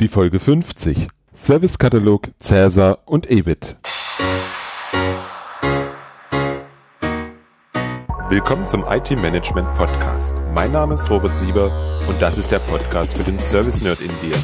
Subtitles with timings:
[0.00, 1.08] Die Folge 50.
[1.32, 3.74] Servicekatalog, Cäsar und EBIT.
[8.28, 10.36] Willkommen zum IT Management Podcast.
[10.54, 11.72] Mein Name ist Robert Sieber
[12.08, 14.36] und das ist der Podcast für den Service Nerd in dir.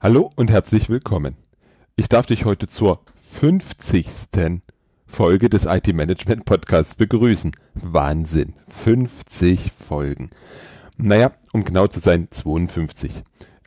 [0.00, 1.36] Hallo und herzlich willkommen.
[1.94, 4.08] Ich darf dich heute zur 50.
[5.06, 7.52] Folge des IT Management Podcasts begrüßen.
[7.74, 8.54] Wahnsinn.
[8.82, 10.30] 50 Folgen.
[10.96, 13.22] Naja, um genau zu sein, 52.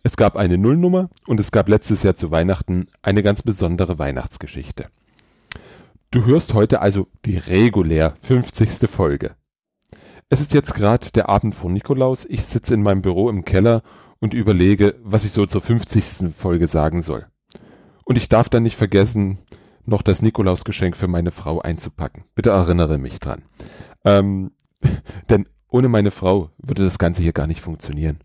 [0.05, 4.85] Es gab eine Nullnummer und es gab letztes Jahr zu Weihnachten eine ganz besondere Weihnachtsgeschichte.
[6.11, 8.87] Du hörst heute also die regulär 50.
[8.87, 9.31] Folge.
[10.29, 12.23] Es ist jetzt gerade der Abend vor Nikolaus.
[12.25, 13.81] Ich sitze in meinem Büro im Keller
[14.19, 16.35] und überlege, was ich so zur 50.
[16.37, 17.25] Folge sagen soll.
[18.03, 19.39] Und ich darf dann nicht vergessen,
[19.85, 22.25] noch das Nikolausgeschenk für meine Frau einzupacken.
[22.35, 23.41] Bitte erinnere mich dran.
[24.03, 24.51] Ähm,
[25.31, 28.19] denn ohne meine Frau würde das Ganze hier gar nicht funktionieren.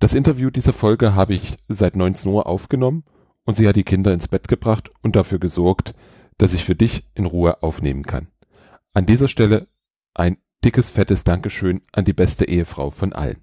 [0.00, 3.02] Das Interview dieser Folge habe ich seit 19 Uhr aufgenommen
[3.44, 5.92] und sie hat die Kinder ins Bett gebracht und dafür gesorgt,
[6.36, 8.28] dass ich für dich in Ruhe aufnehmen kann.
[8.92, 9.66] An dieser Stelle
[10.14, 13.40] ein dickes, fettes Dankeschön an die beste Ehefrau von allen.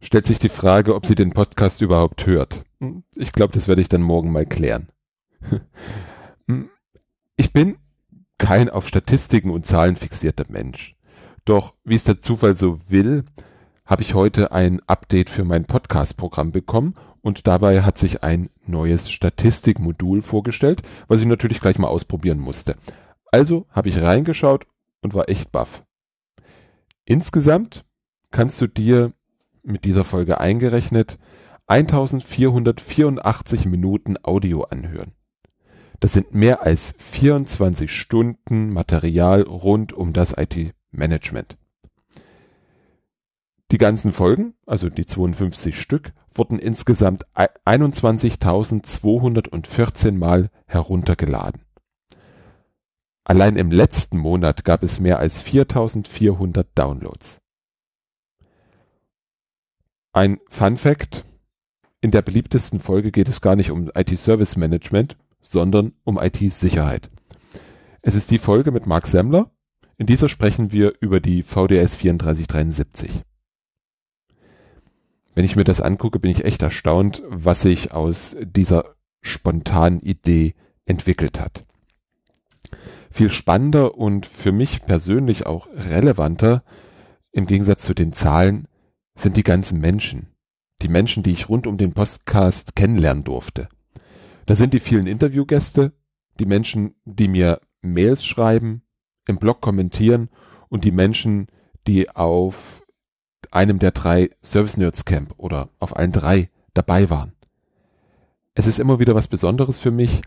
[0.00, 2.64] Stellt sich die Frage, ob sie den Podcast überhaupt hört.
[2.80, 4.88] Hm, ich glaube, das werde ich dann morgen mal klären.
[6.48, 6.70] Hm,
[7.36, 7.78] ich bin
[8.36, 10.96] kein auf Statistiken und Zahlen fixierter Mensch.
[11.44, 13.24] Doch wie es der Zufall so will,
[13.92, 19.10] habe ich heute ein Update für mein Podcast-Programm bekommen und dabei hat sich ein neues
[19.10, 22.76] Statistikmodul vorgestellt, was ich natürlich gleich mal ausprobieren musste.
[23.30, 24.66] Also habe ich reingeschaut
[25.02, 25.84] und war echt baff.
[27.04, 27.84] Insgesamt
[28.30, 29.12] kannst du dir
[29.62, 31.18] mit dieser Folge eingerechnet
[31.66, 35.12] 1484 Minuten Audio anhören.
[36.00, 41.58] Das sind mehr als 24 Stunden Material rund um das IT-Management.
[43.72, 51.62] Die ganzen Folgen, also die 52 Stück, wurden insgesamt 21.214 Mal heruntergeladen.
[53.24, 57.40] Allein im letzten Monat gab es mehr als 4.400 Downloads.
[60.12, 61.24] Ein Fun Fact.
[62.02, 67.08] In der beliebtesten Folge geht es gar nicht um IT-Service Management, sondern um IT-Sicherheit.
[68.02, 69.50] Es ist die Folge mit Mark Semmler.
[69.96, 73.24] In dieser sprechen wir über die VDS 3473.
[75.34, 80.54] Wenn ich mir das angucke, bin ich echt erstaunt, was sich aus dieser spontanen Idee
[80.84, 81.64] entwickelt hat.
[83.10, 86.64] Viel spannender und für mich persönlich auch relevanter,
[87.30, 88.68] im Gegensatz zu den Zahlen,
[89.14, 90.28] sind die ganzen Menschen.
[90.82, 93.68] Die Menschen, die ich rund um den Podcast kennenlernen durfte.
[94.46, 95.92] Da sind die vielen Interviewgäste,
[96.40, 98.82] die Menschen, die mir Mails schreiben,
[99.28, 100.28] im Blog kommentieren
[100.68, 101.46] und die Menschen,
[101.86, 102.81] die auf
[103.50, 107.32] einem der drei Service Nerds Camp oder auf allen drei dabei waren.
[108.54, 110.22] Es ist immer wieder was Besonderes für mich,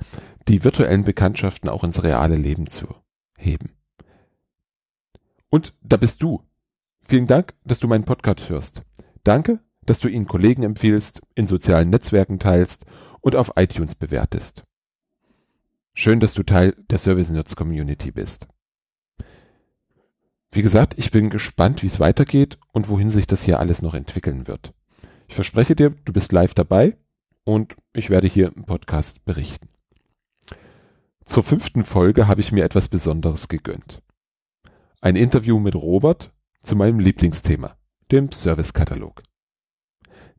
[0.47, 2.87] die virtuellen Bekanntschaften auch ins reale Leben zu
[3.37, 3.71] heben.
[5.49, 6.43] Und da bist du.
[7.03, 8.81] Vielen Dank, dass du meinen Podcast hörst.
[9.23, 12.85] Danke, dass du ihn Kollegen empfiehlst, in sozialen Netzwerken teilst
[13.21, 14.63] und auf iTunes bewertest.
[15.93, 18.47] Schön, dass du Teil der Service Nerds Community bist.
[20.55, 23.93] Wie gesagt, ich bin gespannt, wie es weitergeht und wohin sich das hier alles noch
[23.93, 24.73] entwickeln wird.
[25.27, 26.95] Ich verspreche dir, du bist live dabei
[27.43, 29.67] und ich werde hier im Podcast berichten.
[31.25, 34.01] Zur fünften Folge habe ich mir etwas Besonderes gegönnt.
[35.01, 37.75] Ein Interview mit Robert zu meinem Lieblingsthema,
[38.13, 39.23] dem Servicekatalog.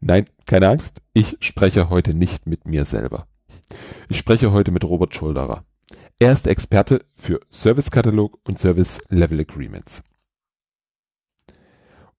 [0.01, 3.27] Nein, keine Angst, ich spreche heute nicht mit mir selber.
[4.09, 5.67] Ich spreche heute mit Robert Schulderer.
[6.19, 10.03] Er ist Experte für Servicekatalog und Service Level Agreements.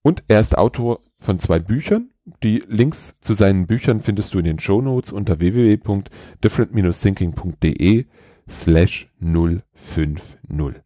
[0.04, 2.12] Und er ist Autor von zwei Büchern.
[2.44, 8.06] Die Links zu seinen Büchern findest du in den Show Notes unter www.different-thinking.de
[8.48, 10.84] slash 050.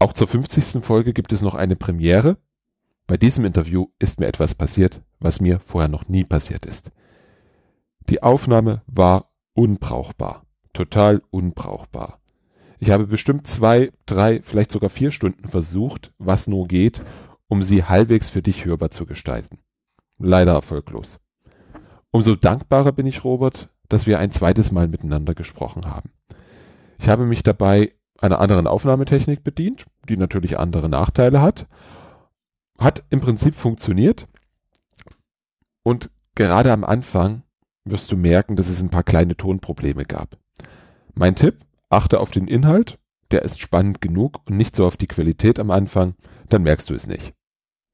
[0.00, 0.84] Auch zur 50.
[0.84, 2.38] Folge gibt es noch eine Premiere.
[3.06, 6.90] Bei diesem Interview ist mir etwas passiert, was mir vorher noch nie passiert ist.
[8.08, 10.44] Die Aufnahme war unbrauchbar.
[10.72, 12.20] Total unbrauchbar.
[12.78, 17.02] Ich habe bestimmt zwei, drei, vielleicht sogar vier Stunden versucht, was nur geht,
[17.48, 19.58] um sie halbwegs für dich hörbar zu gestalten.
[20.18, 21.18] Leider erfolglos.
[22.10, 26.10] Umso dankbarer bin ich, Robert, dass wir ein zweites Mal miteinander gesprochen haben.
[26.98, 31.66] Ich habe mich dabei einer anderen Aufnahmetechnik bedient, die natürlich andere Nachteile hat.
[32.78, 34.26] Hat im Prinzip funktioniert.
[35.82, 37.43] Und gerade am Anfang
[37.84, 40.38] wirst du merken, dass es ein paar kleine Tonprobleme gab.
[41.14, 42.98] Mein Tipp, achte auf den Inhalt,
[43.30, 46.14] der ist spannend genug und nicht so auf die Qualität am Anfang,
[46.48, 47.34] dann merkst du es nicht.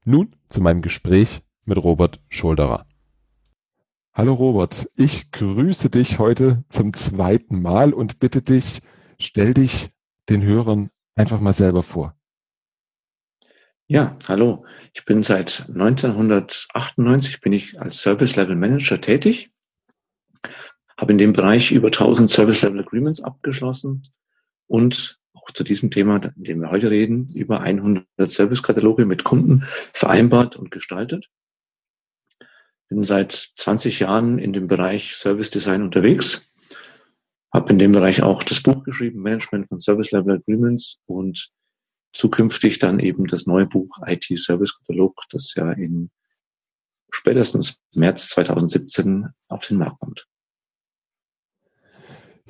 [0.05, 2.85] Nun zu meinem Gespräch mit Robert Schulderer.
[4.13, 8.81] Hallo Robert, ich grüße dich heute zum zweiten Mal und bitte dich,
[9.19, 9.91] stell dich
[10.29, 12.15] den Hörern einfach mal selber vor.
[13.87, 14.65] Ja, hallo.
[14.93, 19.51] Ich bin seit 1998 bin ich als Service Level Manager tätig,
[21.01, 24.03] habe in dem Bereich über 1000 Service Level Agreements abgeschlossen
[24.67, 29.63] und auch zu diesem Thema, in dem wir heute reden, über 100 Servicekataloge mit Kunden
[29.91, 31.29] vereinbart und gestaltet
[32.91, 36.41] bin seit 20 Jahren in dem Bereich Service Design unterwegs,
[37.53, 41.51] habe in dem Bereich auch das Buch geschrieben, Management von Service Level Agreements und
[42.11, 46.11] zukünftig dann eben das neue Buch IT Service Katalog, das ja in
[47.11, 50.27] spätestens März 2017 auf den Markt kommt.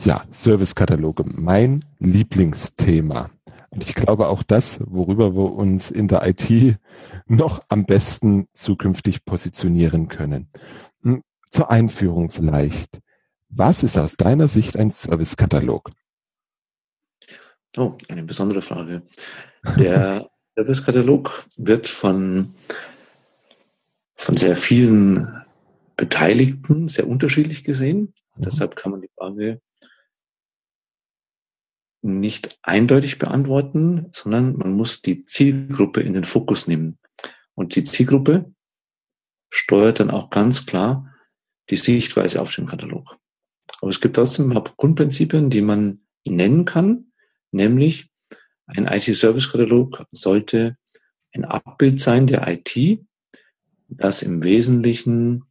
[0.04, 3.30] Ja, Servicekataloge, mein Lieblingsthema.
[3.70, 6.80] Und ich glaube auch das, worüber wir uns in der IT
[7.28, 10.50] noch am besten zukünftig positionieren können.
[11.04, 11.22] Hm,
[11.52, 13.00] zur Einführung vielleicht.
[13.50, 15.92] Was ist aus deiner Sicht ein Servicekatalog?
[17.78, 19.04] Oh, eine besondere Frage.
[19.78, 22.56] Der Servicekatalog wird von,
[24.16, 25.44] von sehr vielen
[25.96, 28.16] Beteiligten sehr unterschiedlich gesehen.
[28.36, 28.42] Mhm.
[28.42, 29.62] Deshalb kann man die Frage
[32.02, 36.98] nicht eindeutig beantworten, sondern man muss die Zielgruppe in den Fokus nehmen.
[37.54, 38.54] Und die Zielgruppe
[39.50, 41.14] steuert dann auch ganz klar
[41.70, 43.18] die Sichtweise auf den Katalog.
[43.82, 47.12] Aber es gibt trotzdem Grundprinzipien, die man nennen kann,
[47.52, 48.10] nämlich
[48.66, 50.78] ein IT-Service-Katalog sollte
[51.34, 53.06] ein Abbild sein der IT,
[53.90, 55.44] das im Wesentlichen,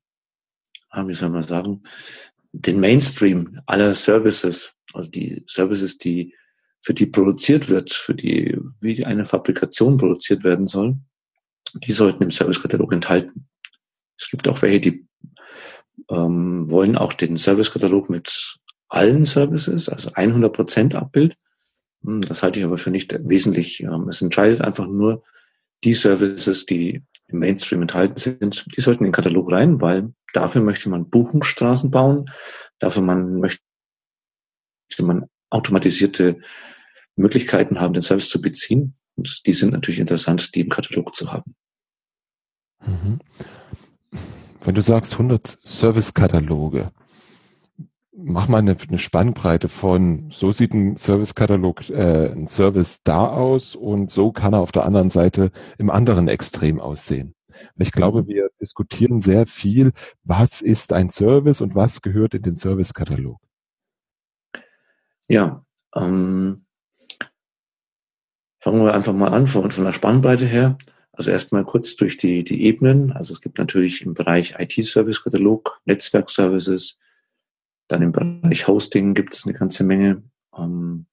[0.88, 1.82] ah, wie soll man sagen,
[2.52, 6.34] den Mainstream aller Services, also die Services, die
[6.80, 10.96] für die produziert wird, für die, wie eine Fabrikation produziert werden soll,
[11.74, 13.48] die sollten im Servicekatalog enthalten.
[14.18, 15.06] Es gibt auch welche, die
[16.10, 21.36] ähm, wollen auch den Servicekatalog mit allen Services, also 100 Prozent Abbild.
[22.04, 23.82] Hm, das halte ich aber für nicht wesentlich.
[23.82, 25.22] Ähm, es entscheidet einfach nur
[25.84, 30.62] die Services, die im Mainstream enthalten sind, die sollten in den Katalog rein, weil dafür
[30.62, 32.30] möchte man Buchungsstraßen bauen,
[32.78, 33.62] dafür man möchte
[34.98, 36.40] man automatisierte
[37.16, 38.94] Möglichkeiten haben, den Service zu beziehen.
[39.16, 41.54] Und die sind natürlich interessant, die im Katalog zu haben.
[42.84, 43.18] Mhm.
[44.62, 46.90] Wenn du sagst 100 Service-Kataloge,
[48.12, 53.74] mach mal eine, eine, Spannbreite von, so sieht ein Service-Katalog, äh, ein Service da aus
[53.74, 57.34] und so kann er auf der anderen Seite im anderen Extrem aussehen.
[57.78, 58.28] Ich glaube, mhm.
[58.28, 59.92] wir diskutieren sehr viel,
[60.24, 63.38] was ist ein Service und was gehört in den Service-Katalog.
[65.30, 66.66] Ja, ähm,
[68.60, 70.76] fangen wir einfach mal an von, von der Spannbreite her.
[71.12, 73.12] Also erstmal kurz durch die, die Ebenen.
[73.12, 76.98] Also es gibt natürlich im Bereich IT-Service-Katalog, Netzwerk-Services,
[77.86, 80.24] dann im Bereich Hosting gibt es eine ganze Menge.
[80.56, 81.06] Ähm,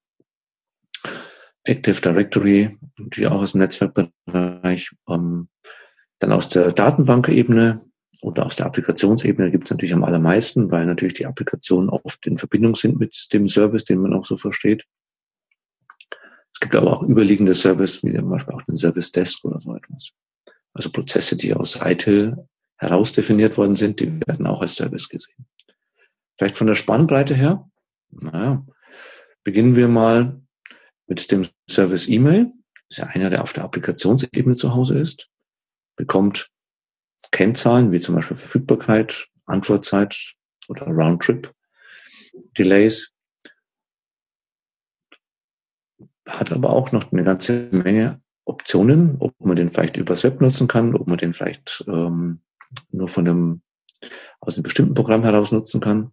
[1.64, 4.96] Active Directory, natürlich auch aus dem Netzwerkbereich.
[5.08, 5.48] Ähm,
[6.18, 7.86] dann aus der Datenbankebene
[8.22, 12.38] oder aus der Applikationsebene gibt es natürlich am allermeisten, weil natürlich die Applikationen oft in
[12.38, 14.84] Verbindung sind mit dem Service, den man auch so versteht.
[16.54, 19.76] Es gibt aber auch überliegende Service, wie zum Beispiel auch den Service Desk oder so
[19.76, 20.12] etwas.
[20.74, 22.36] Also Prozesse, die aus ITIL
[22.78, 25.46] herausdefiniert worden sind, die werden auch als Service gesehen.
[26.38, 27.70] Vielleicht von der Spannbreite her,
[28.10, 28.66] naja,
[29.44, 30.42] beginnen wir mal
[31.08, 32.52] mit dem Service E-Mail.
[32.90, 35.30] Das ist ja einer, der auf der Applikationsebene zu Hause ist,
[35.96, 36.50] bekommt
[37.32, 40.36] Kennzahlen wie zum Beispiel Verfügbarkeit, Antwortzeit
[40.68, 41.54] oder Roundtrip
[42.58, 43.12] Delays,
[46.28, 50.68] hat aber auch noch eine ganze Menge Optionen, ob man den vielleicht übers Web nutzen
[50.68, 52.42] kann, ob man den vielleicht ähm,
[52.92, 53.62] nur von einem
[54.40, 56.12] aus einem bestimmten Programm heraus nutzen kann.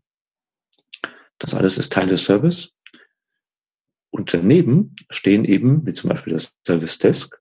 [1.38, 2.72] Das alles ist Teil des Service.
[4.10, 7.36] Und daneben stehen eben, wie zum Beispiel das Service Desk,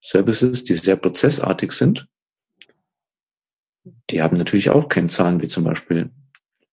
[0.00, 2.08] Services, die sehr prozessartig sind
[4.10, 6.10] die haben natürlich auch Kennzahlen, wie zum Beispiel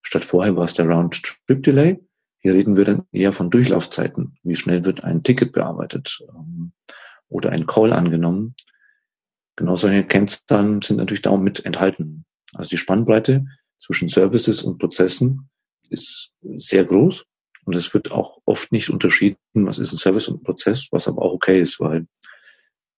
[0.02, 2.00] statt vorher war es der Round-Trip-Delay.
[2.42, 4.38] Hier reden wir dann eher von Durchlaufzeiten.
[4.44, 6.72] Wie schnell wird ein Ticket bearbeitet ähm,
[7.28, 8.56] oder ein Call angenommen.
[9.56, 12.26] Genau solche Kennzahlen sind natürlich da mit enthalten.
[12.54, 13.46] Also die Spannbreite
[13.78, 15.50] zwischen Services und Prozessen
[15.90, 17.26] ist sehr groß
[17.66, 21.08] und es wird auch oft nicht unterschieden, was ist ein Service und ein Prozess, was
[21.08, 22.08] aber auch okay ist, weil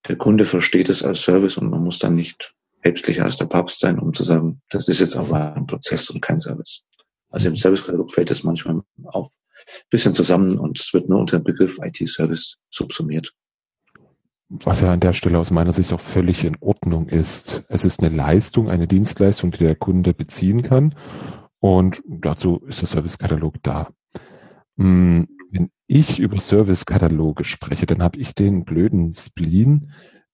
[0.07, 3.79] der Kunde versteht es als Service und man muss dann nicht päpstlicher als der Papst
[3.79, 6.83] sein, um zu sagen, das ist jetzt aber ein Prozess und kein Service.
[7.29, 9.31] Also im Servicekatalog fällt das manchmal auf
[9.89, 13.33] bisschen zusammen und es wird nur unter dem Begriff IT-Service subsumiert.
[14.49, 17.63] was ja an der Stelle aus meiner Sicht auch völlig in Ordnung ist.
[17.69, 20.93] Es ist eine Leistung, eine Dienstleistung, die der Kunde beziehen kann.
[21.59, 23.91] Und dazu ist der Servicekatalog da.
[24.77, 29.91] Hm, wenn ich über Servicekataloge spreche, dann habe ich den blöden Spleen,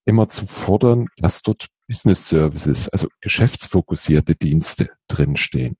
[0.08, 5.76] immer zu fordern, dass dort Business Services, also geschäftsfokussierte Dienste drinstehen.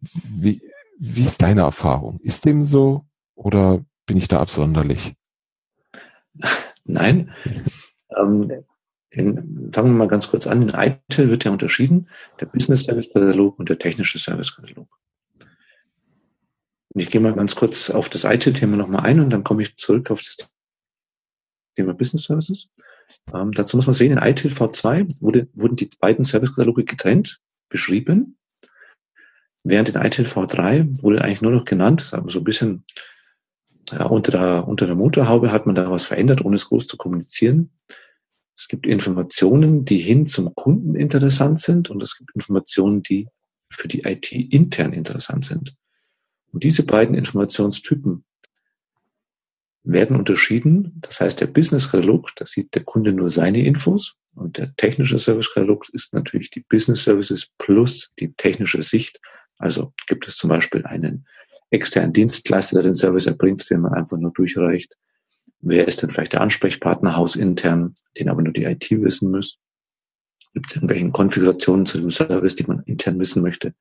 [0.00, 0.62] Wie,
[0.98, 2.20] wie ist deine Erfahrung?
[2.20, 5.14] Ist dem so oder bin ich da absonderlich?
[6.84, 7.32] Nein.
[8.16, 8.64] Ähm,
[9.10, 10.62] in, fangen wir mal ganz kurz an.
[10.62, 12.08] In ITIL wird ja unterschieden
[12.40, 14.88] der Business Service Katalog und der technische Service Katalog.
[15.40, 19.76] Und ich gehe mal ganz kurz auf das ITIL-Thema nochmal ein und dann komme ich
[19.76, 20.53] zurück auf das
[21.74, 22.68] Thema Business Services.
[23.32, 28.38] Ähm, dazu muss man sehen, in ITIL V2 wurde, wurden die beiden Service-Kataloge getrennt beschrieben,
[29.64, 32.84] während in ITIL V3 wurde eigentlich nur noch genannt, sagen wir so ein bisschen
[33.90, 36.96] ja, unter, der, unter der Motorhaube hat man da was verändert, ohne es groß zu
[36.96, 37.70] kommunizieren.
[38.56, 43.28] Es gibt Informationen, die hin zum Kunden interessant sind und es gibt Informationen, die
[43.70, 45.74] für die IT intern interessant sind.
[46.52, 48.24] Und diese beiden Informationstypen
[49.84, 50.98] werden unterschieden.
[51.02, 55.88] Das heißt, der Business-Katalog, da sieht der Kunde nur seine Infos und der technische Service-Katalog
[55.92, 59.20] ist natürlich die Business-Services plus die technische Sicht.
[59.58, 61.26] Also gibt es zum Beispiel einen
[61.70, 64.96] externen Dienstleister, der den Service erbringt, den man einfach nur durchreicht.
[65.60, 69.58] Wer ist denn vielleicht der Ansprechpartner hausintern, den aber nur die IT wissen muss?
[70.52, 73.74] Gibt es irgendwelche Konfigurationen zu dem Service, die man intern wissen möchte?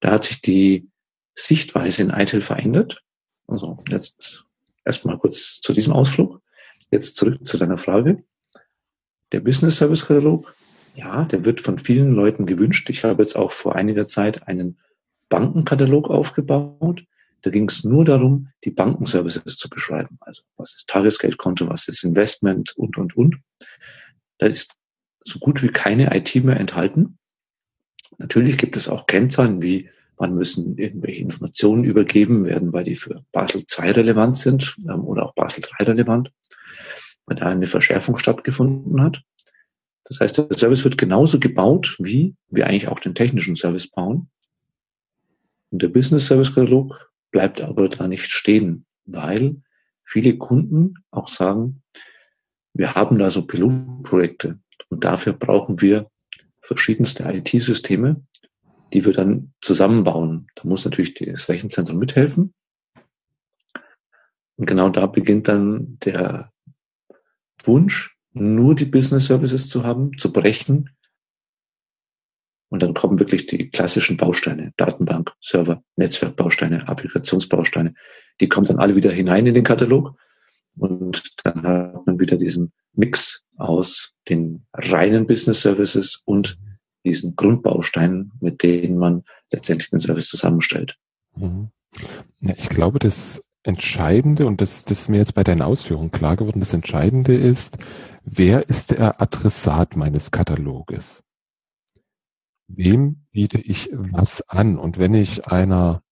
[0.00, 0.88] Da hat sich die
[1.34, 3.02] Sichtweise in ITIL verändert.
[3.46, 4.45] Also jetzt
[4.86, 6.40] erstmal kurz zu diesem Ausflug.
[6.90, 8.24] Jetzt zurück zu deiner Frage.
[9.32, 10.54] Der Business Service Katalog,
[10.94, 12.88] ja, der wird von vielen Leuten gewünscht.
[12.88, 14.78] Ich habe jetzt auch vor einiger Zeit einen
[15.28, 17.04] Bankenkatalog aufgebaut.
[17.42, 20.16] Da ging es nur darum, die Bankenservices zu beschreiben.
[20.20, 23.36] Also was ist Tagesgeldkonto, was ist Investment und, und, und.
[24.38, 24.72] Da ist
[25.24, 27.18] so gut wie keine IT mehr enthalten.
[28.18, 33.24] Natürlich gibt es auch Kennzahlen wie Wann müssen irgendwelche Informationen übergeben werden, weil die für
[33.32, 36.32] Basel II relevant sind ähm, oder auch Basel III relevant,
[37.26, 39.22] weil da eine Verschärfung stattgefunden hat.
[40.04, 44.30] Das heißt, der Service wird genauso gebaut, wie wir eigentlich auch den technischen Service bauen.
[45.70, 49.56] Und der Business Service Katalog bleibt aber da nicht stehen, weil
[50.04, 51.82] viele Kunden auch sagen,
[52.72, 56.10] wir haben da so Pilotprojekte und dafür brauchen wir
[56.60, 58.22] verschiedenste IT-Systeme,
[58.96, 60.46] die wir dann zusammenbauen.
[60.54, 62.54] Da muss natürlich das Rechenzentrum mithelfen.
[64.56, 66.50] Und genau da beginnt dann der
[67.64, 70.96] Wunsch, nur die Business Services zu haben, zu brechen.
[72.70, 77.92] Und dann kommen wirklich die klassischen Bausteine, Datenbank, Server, Netzwerkbausteine, Applikationsbausteine.
[78.40, 80.16] Die kommen dann alle wieder hinein in den Katalog.
[80.78, 86.58] Und dann hat man wieder diesen Mix aus den reinen Business Services und
[87.06, 90.98] diesen Grundbausteinen, mit denen man letztendlich den Service zusammenstellt.
[91.36, 91.70] Mhm.
[92.40, 96.36] Ja, ich glaube, das Entscheidende, und das, das ist mir jetzt bei deinen Ausführungen klar
[96.36, 97.78] geworden, das Entscheidende ist,
[98.24, 101.24] wer ist der Adressat meines Kataloges?
[102.68, 104.78] Wem biete ich was an?
[104.78, 106.02] Und wenn ich einer,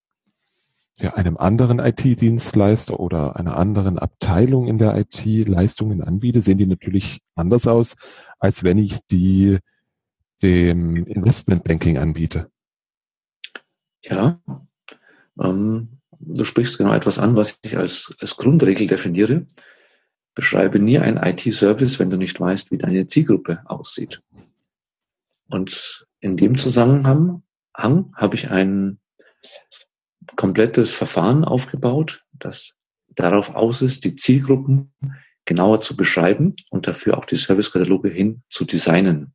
[0.96, 6.66] ja, einem anderen IT-Dienstleister oder einer anderen Abteilung in der IT Leistungen anbiete, sehen die
[6.66, 7.96] natürlich anders aus,
[8.38, 9.58] als wenn ich die
[10.42, 12.50] dem Investmentbanking anbiete.
[14.02, 14.40] Ja,
[15.40, 19.46] ähm, du sprichst genau etwas an, was ich als, als Grundregel definiere.
[20.34, 24.22] Beschreibe nie ein IT-Service, wenn du nicht weißt, wie deine Zielgruppe aussieht.
[25.48, 27.42] Und in dem Zusammenhang
[27.74, 28.98] habe ich ein
[30.36, 32.74] komplettes Verfahren aufgebaut, das
[33.14, 34.92] darauf aus ist, die Zielgruppen
[35.44, 39.33] genauer zu beschreiben und dafür auch die Servicekataloge hin zu designen.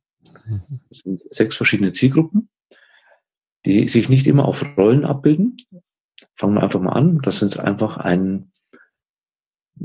[0.88, 2.48] Das sind sechs verschiedene Zielgruppen,
[3.64, 5.56] die sich nicht immer auf Rollen abbilden.
[6.34, 7.20] Fangen wir einfach mal an.
[7.22, 8.50] Das ist einfach ein,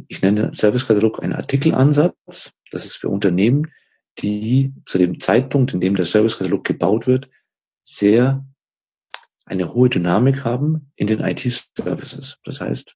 [0.07, 2.51] ich nenne Servicekatalog einen Artikelansatz.
[2.71, 3.71] Das ist für Unternehmen,
[4.19, 7.29] die zu dem Zeitpunkt, in dem der Servicekatalog gebaut wird,
[7.83, 8.45] sehr
[9.45, 12.39] eine hohe Dynamik haben in den IT-Services.
[12.43, 12.95] Das heißt,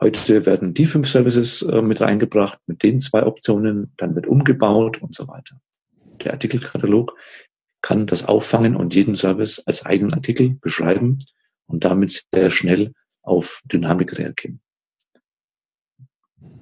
[0.00, 5.02] heute werden die fünf Services äh, mit reingebracht, mit den zwei Optionen, dann wird umgebaut
[5.02, 5.60] und so weiter
[6.24, 7.16] der Artikelkatalog
[7.82, 11.18] kann das auffangen und jeden Service als eigenen Artikel beschreiben
[11.66, 14.60] und damit sehr schnell auf Dynamik reagieren.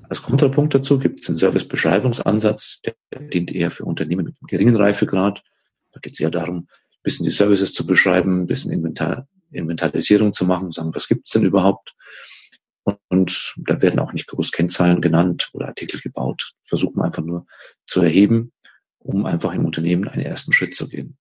[0.08, 4.76] Als Kontrapunkt dazu gibt es einen Servicebeschreibungsansatz, der dient eher für Unternehmen mit einem geringen
[4.76, 5.42] Reifegrad.
[5.92, 10.32] Da geht es eher darum, ein bisschen die Services zu beschreiben, ein bisschen Inventar, Inventarisierung
[10.32, 11.94] zu machen, sagen, was gibt es denn überhaupt?
[13.08, 16.52] Und da werden auch nicht groß Kennzahlen genannt oder Artikel gebaut.
[16.64, 17.46] Versuchen einfach nur
[17.86, 18.52] zu erheben,
[19.02, 21.16] um einfach im Unternehmen einen ersten Schritt zu gehen.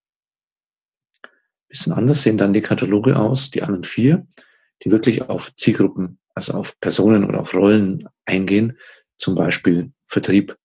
[1.67, 4.27] Bisschen anders sehen dann die Kataloge aus, die anderen vier,
[4.83, 8.77] die wirklich auf Zielgruppen, also auf Personen oder auf Rollen eingehen,
[9.17, 10.57] zum Beispiel Vertrieb.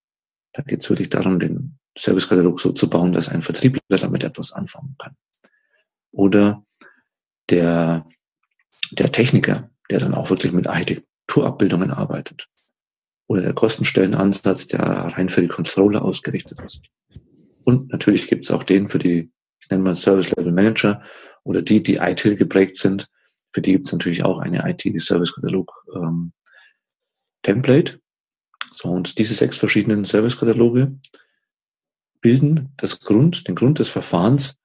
[0.52, 4.52] Da geht es wirklich darum, den Servicekatalog so zu bauen, dass ein Vertriebler damit etwas
[4.52, 5.16] anfangen kann.
[6.12, 6.64] Oder
[7.50, 8.08] der,
[8.90, 12.48] der Techniker, der dann auch wirklich mit Architekturabbildungen arbeitet.
[13.28, 16.82] Oder der Kostenstellenansatz, der rein für die Controller ausgerichtet ist.
[17.64, 21.02] Und natürlich gibt es auch den für die, ich nenne mal Service Level Manager
[21.42, 23.08] oder die, die ITIL geprägt sind.
[23.52, 26.32] Für die gibt es natürlich auch eine IT-Service-Katalog ähm,
[27.42, 28.00] Template.
[28.72, 30.96] So, und diese sechs verschiedenen Service-Kataloge
[32.20, 34.56] bilden das Grund, den Grund des Verfahrens.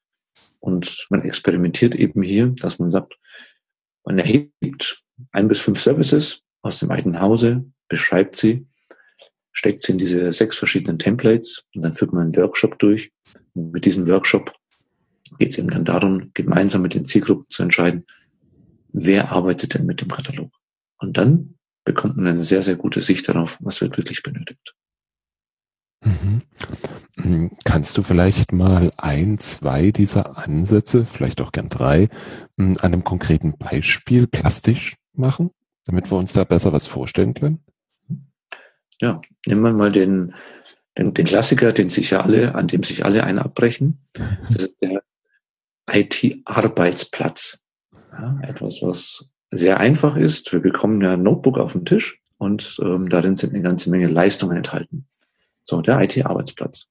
[0.59, 3.17] Und man experimentiert eben hier, dass man sagt,
[4.03, 8.65] man erhebt ein bis fünf Services aus dem eigenen Hause, beschreibt sie,
[9.51, 13.11] steckt sie in diese sechs verschiedenen Templates und dann führt man einen Workshop durch.
[13.53, 14.53] Und mit diesem Workshop
[15.37, 18.05] geht es eben dann darum, gemeinsam mit den Zielgruppen zu entscheiden,
[18.93, 20.53] wer arbeitet denn mit dem Katalog.
[20.99, 24.73] Und dann bekommt man eine sehr, sehr gute Sicht darauf, was wird wirklich benötigt.
[26.03, 26.41] Mhm.
[27.17, 27.51] mhm.
[27.65, 32.07] Kannst du vielleicht mal ein, zwei dieser Ansätze, vielleicht auch gern drei,
[32.55, 35.51] an einem konkreten Beispiel plastisch machen,
[35.85, 37.59] damit wir uns da besser was vorstellen können?
[39.01, 40.35] Ja, nehmen wir mal den,
[40.95, 43.99] den, den Klassiker, den sich ja alle, an dem sich alle einen abbrechen.
[44.13, 45.01] Das ist der
[45.89, 47.59] IT-Arbeitsplatz.
[48.11, 50.53] Ja, etwas, was sehr einfach ist.
[50.53, 54.07] Wir bekommen ja ein Notebook auf den Tisch und ähm, darin sind eine ganze Menge
[54.07, 55.07] Leistungen enthalten.
[55.63, 56.85] So, der IT-Arbeitsplatz.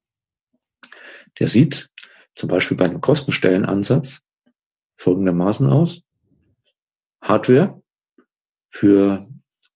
[1.39, 1.89] Der sieht
[2.33, 4.21] zum Beispiel bei einem Kostenstellenansatz
[4.95, 6.03] folgendermaßen aus.
[7.21, 7.81] Hardware
[8.69, 9.29] für,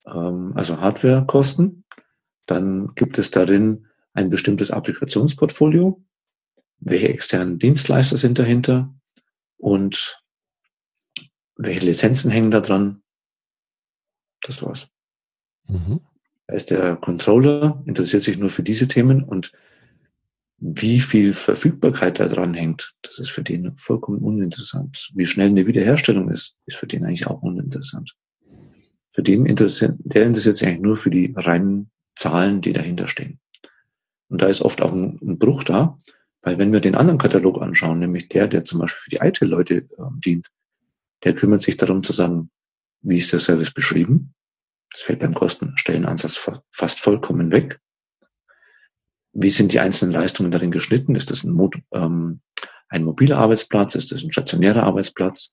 [0.05, 1.84] ähm, also Hardwarekosten.
[2.45, 6.03] Dann gibt es darin ein bestimmtes Applikationsportfolio.
[6.79, 8.93] Welche externen Dienstleister sind dahinter?
[9.57, 10.21] Und
[11.55, 13.01] welche Lizenzen hängen da dran?
[14.41, 14.89] Das war's.
[15.67, 16.01] Mhm.
[16.47, 19.51] Da ist der Controller, interessiert sich nur für diese Themen und
[20.59, 25.11] wie viel Verfügbarkeit da dran hängt, das ist für den vollkommen uninteressant.
[25.13, 28.15] Wie schnell eine Wiederherstellung ist, ist für den eigentlich auch uninteressant.
[29.09, 33.39] Für den interessiert, der interessiert sich eigentlich nur für die reinen Zahlen, die dahinter stehen.
[34.29, 35.97] Und da ist oft auch ein, ein Bruch da,
[36.41, 39.75] weil wenn wir den anderen Katalog anschauen, nämlich der, der zum Beispiel für die IT-Leute
[39.75, 39.87] äh,
[40.23, 40.49] dient,
[41.23, 42.49] der kümmert sich darum zu sagen,
[43.01, 44.33] wie ist der Service beschrieben,
[44.91, 47.79] das fällt beim Kostenstellenansatz fast vollkommen weg.
[49.33, 51.15] Wie sind die einzelnen Leistungen darin geschnitten?
[51.15, 52.39] Ist das ein, Mo ähm,
[52.87, 53.95] ein mobiler Arbeitsplatz?
[53.95, 55.51] Ist das ein stationärer Arbeitsplatz?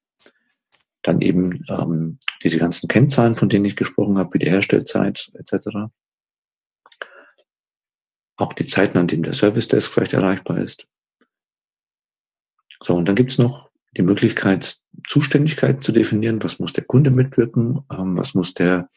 [1.02, 5.90] Dann eben ähm, diese ganzen Kennzahlen, von denen ich gesprochen habe, wie die Herstellzeit etc.
[8.42, 10.86] Auch die Zeiten, an denen der Service Desk vielleicht erreichbar ist.
[12.82, 16.42] So, und dann gibt's noch die Möglichkeit, Zuständigkeiten zu definieren.
[16.42, 17.84] Was muss der Kunde mitwirken?
[17.92, 18.88] Ähm, was muss der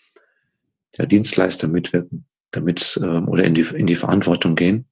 [0.97, 4.86] der Dienstleister mitwirken, damit ähm, oder in die, in die Verantwortung gehen.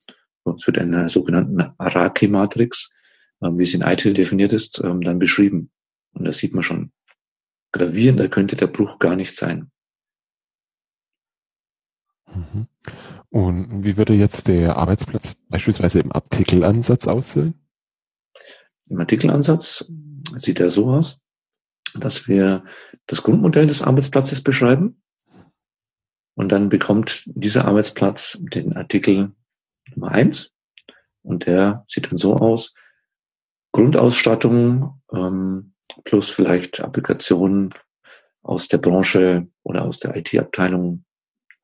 [0.57, 2.89] Es wird in einer sogenannten Araki-Matrix,
[3.41, 5.71] ähm, wie sie in ITIL definiert ist, ähm, dann beschrieben.
[6.13, 6.91] Und da sieht man schon,
[7.71, 9.71] gravierender könnte der Bruch gar nicht sein.
[12.27, 12.67] Mhm.
[13.33, 17.55] Und wie würde jetzt der Arbeitsplatz beispielsweise im Artikelansatz aussehen?
[18.89, 19.91] Im Artikelansatz
[20.35, 21.17] sieht er so aus,
[21.95, 22.63] dass wir
[23.07, 25.01] das Grundmodell des Arbeitsplatzes beschreiben.
[26.35, 29.31] Und dann bekommt dieser Arbeitsplatz den Artikel
[29.95, 30.51] Nummer eins
[31.23, 32.75] und der sieht dann so aus.
[33.71, 37.73] Grundausstattung ähm, plus vielleicht Applikationen
[38.43, 41.03] aus der Branche oder aus der IT-Abteilung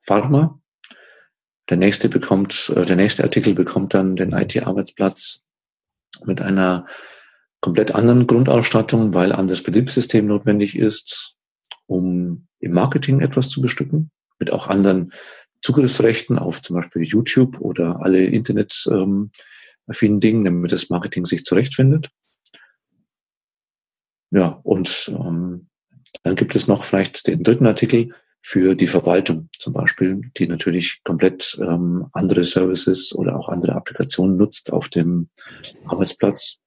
[0.02, 0.59] Pharma.
[1.70, 5.42] Der nächste bekommt, äh, der nächste Artikel bekommt dann den IT-Arbeitsplatz
[6.26, 6.86] mit einer
[7.62, 11.36] komplett anderen Grundausstattung, weil anderes Betriebssystem notwendig ist,
[11.86, 15.14] um im Marketing etwas zu bestücken mit auch anderen
[15.62, 19.32] Zugriffsrechten auf zum Beispiel YouTube oder alle Internet ähm,
[19.88, 22.10] affinen Dingen, damit das Marketing sich zurechtfindet.
[24.32, 25.68] Ja, und ähm,
[26.24, 31.02] dann gibt es noch vielleicht den dritten Artikel für die Verwaltung zum Beispiel, die natürlich
[31.04, 35.30] komplett ähm, andere Services oder auch andere Applikationen nutzt auf dem
[35.86, 36.58] Arbeitsplatz.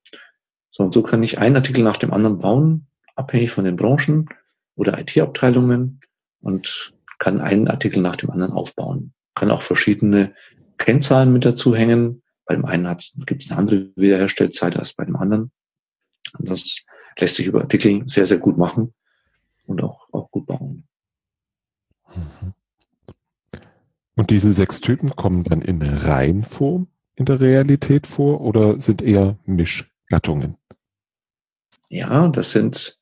[0.70, 4.28] So und so kann ich einen Artikel nach dem anderen bauen, abhängig von den Branchen
[4.74, 6.00] oder IT-Abteilungen
[6.40, 9.12] und kann einen Artikel nach dem anderen aufbauen.
[9.35, 10.35] Kann auch verschiedene
[10.78, 12.22] Kennzahlen mit dazu hängen.
[12.44, 15.52] Bei dem einen gibt es eine andere Wiederherstellzeit als bei dem anderen.
[16.38, 16.85] Und das
[17.18, 18.94] lässt sich über Artikel sehr, sehr gut machen
[19.66, 20.30] und auch, auch.
[24.14, 29.38] Und diese sechs Typen kommen dann in Reihenform in der Realität vor oder sind eher
[29.44, 30.57] Mischgattungen?
[31.88, 32.98] Ja, das sind,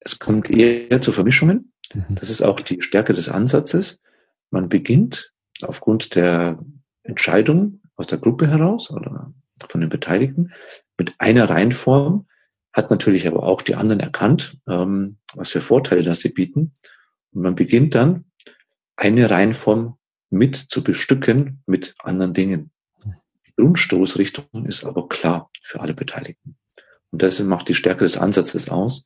[0.00, 1.72] es kommt eher zu Vermischungen.
[1.92, 2.04] Mhm.
[2.10, 4.00] Das ist auch die Stärke des Ansatzes.
[4.50, 6.58] Man beginnt aufgrund der
[7.02, 9.32] Entscheidung aus der Gruppe heraus oder
[9.68, 10.52] von den Beteiligten
[10.96, 12.26] mit einer Reihenform,
[12.72, 16.72] hat natürlich aber auch die anderen erkannt, ähm, was für Vorteile das sie bieten.
[17.32, 18.24] Und man beginnt dann
[18.96, 19.96] eine Reihenform
[20.30, 22.70] mit zu bestücken mit anderen Dingen.
[23.46, 26.56] Die Grundstoßrichtung ist aber klar für alle Beteiligten.
[27.10, 29.04] Und das macht die Stärke des Ansatzes aus,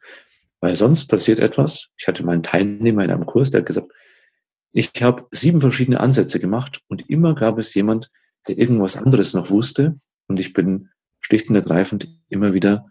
[0.61, 1.89] weil sonst passiert etwas.
[1.97, 3.93] Ich hatte meinen Teilnehmer in einem Kurs, der hat gesagt,
[4.73, 8.11] ich habe sieben verschiedene Ansätze gemacht und immer gab es jemand,
[8.49, 10.01] der irgendwas anderes noch wusste.
[10.29, 10.89] Und ich bin
[11.21, 12.91] schlicht und ergreifend immer wieder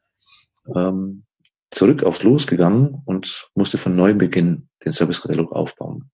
[0.73, 1.23] ähm,
[1.71, 6.11] zurück aufs Los gegangen und musste von neuem beginnen, den Servicekatalog aufbauen.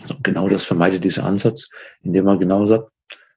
[0.00, 1.70] Also genau das vermeidet dieser Ansatz,
[2.02, 2.90] indem man genau sagt,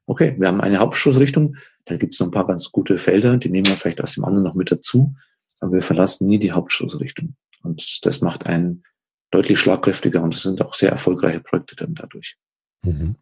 [0.05, 3.49] okay, wir haben eine Hauptstoßrichtung, da gibt es noch ein paar ganz gute Felder, die
[3.49, 5.15] nehmen wir vielleicht aus dem anderen noch mit dazu,
[5.61, 7.35] aber wir verlassen nie die Hauptstoßrichtung.
[7.63, 8.83] Und das macht einen
[9.31, 12.37] deutlich schlagkräftiger und es sind auch sehr erfolgreiche Projekte dann dadurch.
[12.83, 13.15] Mhm.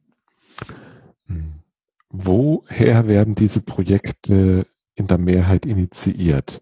[2.09, 6.61] Woher werden diese Projekte in der Mehrheit initiiert?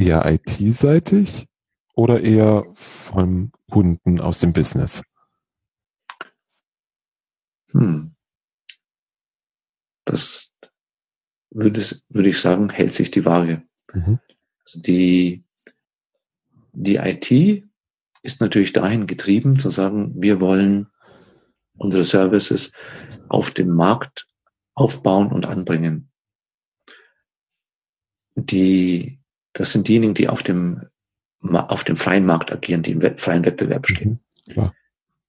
[0.00, 1.46] Eher IT-seitig
[1.94, 5.02] oder eher von Kunden aus dem Business?
[7.72, 8.14] Hm.
[10.06, 10.54] Das
[11.50, 13.62] würde, würde ich sagen, hält sich die Waage.
[13.92, 14.18] Mhm.
[14.64, 15.44] Also die,
[16.72, 17.64] die IT
[18.22, 20.88] ist natürlich dahin getrieben zu sagen, wir wollen
[21.76, 22.72] unsere Services
[23.28, 24.28] auf dem Markt
[24.74, 26.10] aufbauen und anbringen.
[28.34, 29.19] Die,
[29.52, 30.86] das sind diejenigen, die auf dem,
[31.42, 34.20] auf dem freien Markt agieren, die im freien Wettbewerb stehen.
[34.46, 34.70] Mhm,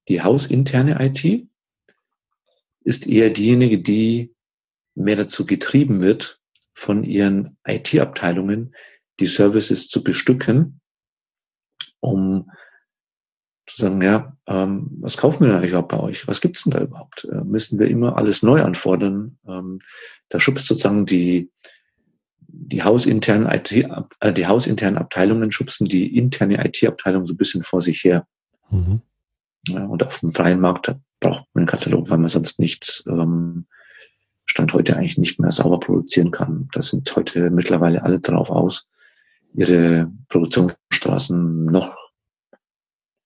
[0.08, 1.46] die hausinterne IT
[2.84, 4.34] ist eher diejenige, die
[4.94, 6.40] mehr dazu getrieben wird,
[6.74, 8.74] von ihren IT-Abteilungen
[9.20, 10.80] die Services zu bestücken,
[12.00, 12.50] um
[13.66, 16.26] zu sagen, ja, ähm, was kaufen wir denn eigentlich überhaupt bei euch?
[16.26, 17.24] Was gibt's denn da überhaupt?
[17.30, 19.38] Äh, müssen wir immer alles neu anfordern?
[19.46, 19.80] Ähm,
[20.28, 21.50] da schubst sozusagen die,
[22.52, 27.80] die hausinternen IT, äh, die hausinternen Abteilungen schubsen die interne IT-Abteilung so ein bisschen vor
[27.80, 28.26] sich her.
[28.70, 29.00] Mhm.
[29.68, 33.66] Ja, und auf dem freien Markt braucht man einen Katalog, weil man sonst nichts ähm,
[34.44, 36.68] Stand heute eigentlich nicht mehr sauber produzieren kann.
[36.72, 38.88] Da sind heute mittlerweile alle drauf aus,
[39.54, 41.96] ihre Produktionsstraßen noch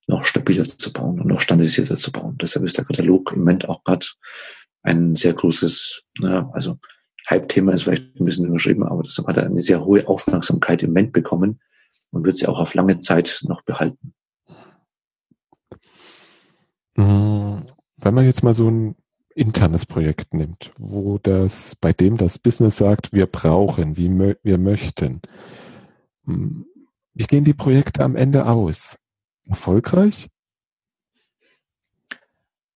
[0.09, 2.37] noch stabiler zu bauen und noch standardisierter zu bauen.
[2.41, 4.05] Deshalb ist der Katalog im Moment auch gerade
[4.81, 6.79] ein sehr großes, naja, also
[7.29, 11.13] Hype-Thema ist vielleicht ein bisschen überschrieben, aber das hat eine sehr hohe Aufmerksamkeit im Moment
[11.13, 11.59] bekommen
[12.11, 14.13] und wird sie auch auf lange Zeit noch behalten.
[16.95, 17.59] Mm,
[17.97, 18.95] wenn man jetzt mal so ein
[19.35, 24.09] internes Projekt nimmt, wo das, bei dem das Business sagt, wir brauchen, wie
[24.41, 25.21] wir möchten,
[26.23, 26.61] mm,
[27.13, 28.97] wie gehen die Projekte am Ende aus?
[29.49, 30.29] erfolgreich?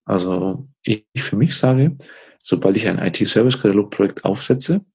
[0.06, 1.98] Also ich für mich sage,
[2.42, 4.86] sobald ich ein IT-Service-Katalog-Projekt aufsetze,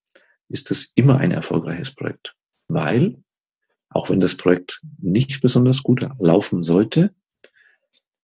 [0.49, 2.35] ist das immer ein erfolgreiches Projekt.
[2.69, 3.23] Weil,
[3.89, 7.15] auch wenn das Projekt nicht besonders gut laufen sollte,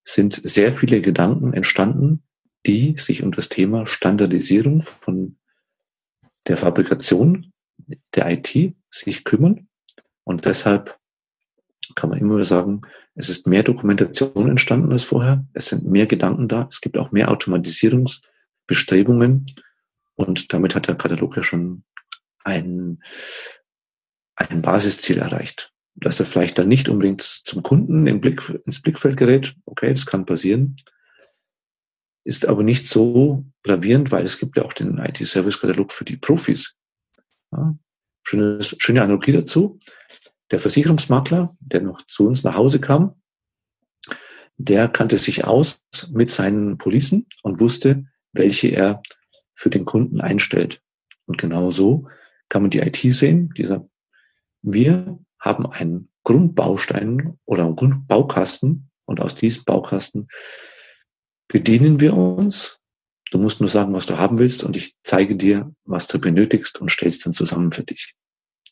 [0.04, 2.22] sind sehr viele Gedanken entstanden,
[2.66, 5.36] die sich um das Thema Standardisierung von
[6.46, 7.52] der Fabrikation
[8.14, 9.68] der IT sich kümmern.
[10.24, 10.98] Und deshalb
[11.94, 12.82] kann man immer sagen,
[13.14, 15.44] es ist mehr Dokumentation entstanden als vorher.
[15.52, 16.66] Es sind mehr Gedanken da.
[16.70, 17.28] Es gibt auch mehr
[18.62, 19.46] Automatisierungsbestrebungen.
[20.14, 21.84] Und damit hat der Katalog ja schon
[22.44, 23.02] ein,
[24.36, 25.72] ein Basisziel erreicht.
[25.94, 29.54] Dass er vielleicht dann nicht unbedingt zum Kunden im Blick, ins Blickfeld gerät.
[29.66, 30.76] Okay, das kann passieren.
[32.24, 36.76] Ist aber nicht so gravierend, weil es gibt ja auch den IT-Service-Katalog für die Profis.
[37.50, 37.76] Ja,
[38.22, 39.78] schönes, schöne Analogie dazu.
[40.50, 43.20] Der Versicherungsmakler, der noch zu uns nach Hause kam,
[44.56, 49.02] der kannte sich aus mit seinen Policen und wusste, welche er
[49.54, 50.80] für den Kunden einstellt.
[51.26, 52.08] Und genau so
[52.48, 53.88] kann man die IT sehen, dieser,
[54.62, 60.28] wir haben einen Grundbaustein oder einen Grundbaukasten und aus diesem Baukasten
[61.48, 62.78] bedienen wir uns.
[63.30, 66.80] Du musst nur sagen, was du haben willst und ich zeige dir, was du benötigst
[66.80, 68.14] und stellst dann zusammen für dich.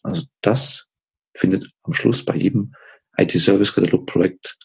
[0.02, 0.86] Also das
[1.34, 2.74] findet am Schluss bei jedem
[3.16, 4.58] IT-Service-Katalog-Projekt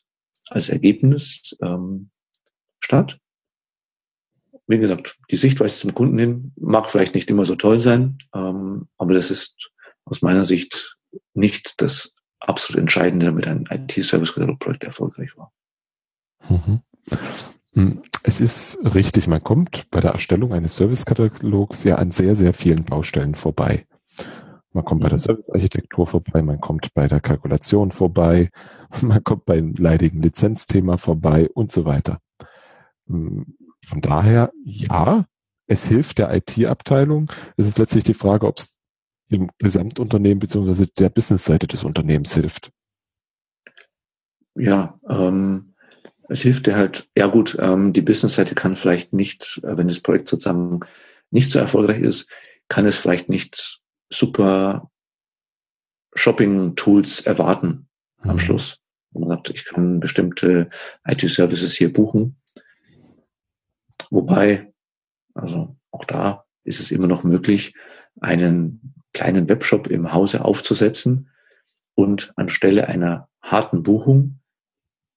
[0.47, 2.09] als Ergebnis ähm,
[2.79, 3.17] statt.
[4.67, 8.87] Wie gesagt, die Sichtweise zum Kunden hin mag vielleicht nicht immer so toll sein, ähm,
[8.97, 9.71] aber das ist
[10.05, 10.97] aus meiner Sicht
[11.33, 15.51] nicht das absolut Entscheidende, damit ein IT-Service-Katalog-Projekt erfolgreich war.
[16.49, 16.81] Mhm.
[17.73, 22.53] Hm, es ist richtig, man kommt bei der Erstellung eines Servicekatalogs ja an sehr, sehr
[22.53, 23.85] vielen Baustellen vorbei.
[24.71, 25.23] Man kommt bei der mhm.
[25.23, 28.49] Servicearchitektur vorbei, man kommt bei der Kalkulation vorbei,
[29.01, 32.19] man kommt beim leidigen Lizenzthema vorbei und so weiter.
[33.85, 35.25] Von daher, ja,
[35.67, 37.31] es hilft der IT-Abteilung.
[37.57, 38.77] Es ist letztlich die Frage, ob es
[39.31, 42.71] dem Gesamtunternehmen beziehungsweise der Businessseite des Unternehmens hilft.
[44.55, 45.75] Ja, ähm,
[46.29, 49.99] es hilft dir halt, ja gut, ähm, die Businessseite kann vielleicht nicht, äh, wenn das
[49.99, 50.81] Projekt sozusagen
[51.31, 52.29] nicht so erfolgreich ist,
[52.67, 54.89] kann es vielleicht nicht super
[56.15, 57.87] Shopping-Tools erwarten
[58.23, 58.29] mhm.
[58.31, 58.79] am Schluss.
[59.11, 60.69] Man sagt, ich kann bestimmte
[61.07, 62.37] IT-Services hier buchen.
[64.09, 64.73] Wobei,
[65.33, 67.73] also auch da ist es immer noch möglich,
[68.19, 71.29] einen kleinen Webshop im Hause aufzusetzen
[71.95, 74.39] und anstelle einer harten Buchung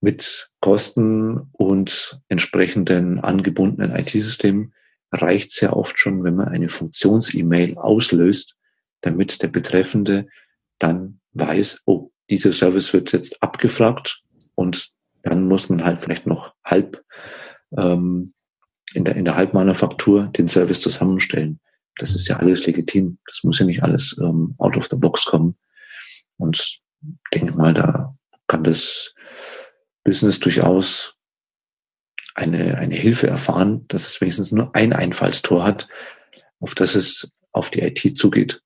[0.00, 4.74] mit Kosten und entsprechenden angebundenen IT-Systemen
[5.10, 8.56] reicht sehr oft schon, wenn man eine Funktions-E-Mail auslöst,
[9.00, 10.28] damit der Betreffende
[10.78, 14.22] dann weiß, oh, dieser Service wird jetzt abgefragt
[14.54, 14.90] und
[15.22, 17.02] dann muss man halt vielleicht noch halb
[17.76, 18.34] ähm,
[18.94, 21.60] in der, in der Halbmanufaktur den Service zusammenstellen.
[21.96, 23.18] Das ist ja alles legitim.
[23.26, 25.56] Das muss ja nicht alles ähm, out of the box kommen.
[26.36, 26.80] Und
[27.34, 29.14] denke mal, da kann das
[30.04, 31.16] Business durchaus
[32.34, 35.88] eine, eine Hilfe erfahren, dass es wenigstens nur ein Einfallstor hat,
[36.60, 38.62] auf das es auf die IT zugeht.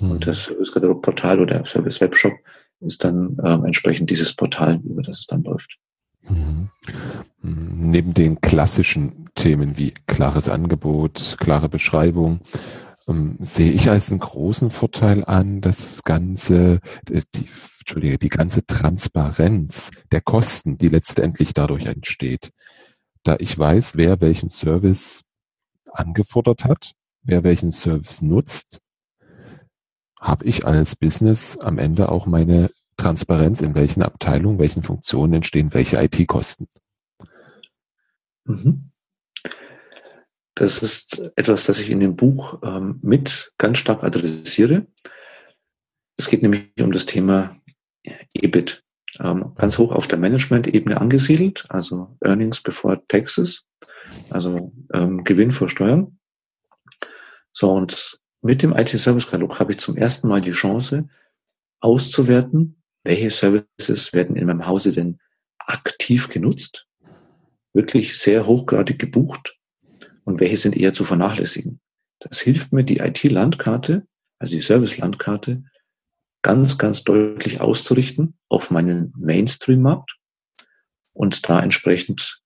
[0.00, 0.12] Mhm.
[0.12, 2.32] Und das Service-Katalog-Portal oder Service-Webshop
[2.80, 5.78] ist dann ähm, entsprechend dieses Portal, über das es dann läuft.
[6.28, 6.70] Mhm.
[7.42, 12.40] Neben den klassischen Themen wie klares Angebot, klare Beschreibung,
[13.08, 17.22] ähm, sehe ich als einen großen Vorteil an, das ganze, die,
[17.80, 22.52] Entschuldige, die ganze Transparenz der Kosten, die letztendlich dadurch entsteht.
[23.22, 25.24] Da ich weiß, wer welchen Service
[25.90, 28.80] angefordert hat, wer welchen Service nutzt,
[30.20, 35.72] habe ich als Business am Ende auch meine Transparenz, in welchen Abteilungen, welchen Funktionen entstehen
[35.72, 36.68] welche IT-Kosten.
[38.44, 38.90] Mhm.
[40.54, 44.86] Das ist etwas, das ich in dem Buch ähm, mit ganz stark adressiere.
[46.18, 47.56] Es geht nämlich um das Thema
[48.34, 48.84] EBIT.
[49.18, 53.64] Ähm, ganz hoch auf der Management-Ebene angesiedelt, also Earnings before Taxes,
[54.28, 56.18] also ähm, Gewinn vor Steuern.
[57.52, 61.08] So, und mit dem IT-Service-Katalog habe ich zum ersten Mal die Chance
[61.80, 65.18] auszuwerten, welche Services werden in meinem Hause denn
[65.58, 66.86] aktiv genutzt,
[67.72, 69.58] wirklich sehr hochgradig gebucht
[70.24, 71.80] und welche sind eher zu vernachlässigen.
[72.18, 74.06] Das hilft mir, die IT-Landkarte,
[74.38, 75.64] also die Service-Landkarte,
[76.42, 80.16] ganz, ganz deutlich auszurichten auf meinen Mainstream-Markt
[81.12, 82.42] und da entsprechend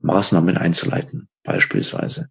[0.00, 2.30] Maßnahmen einzuleiten, beispielsweise.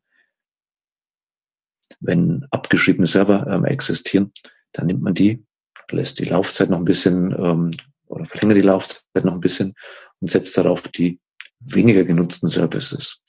[1.99, 4.33] Wenn abgeschriebene Server ähm, existieren,
[4.71, 5.45] dann nimmt man die
[5.91, 7.71] lässt die Laufzeit noch ein bisschen ähm,
[8.07, 9.73] oder verlängert die Laufzeit noch ein bisschen
[10.19, 11.19] und setzt darauf die
[11.59, 13.19] weniger genutzten Services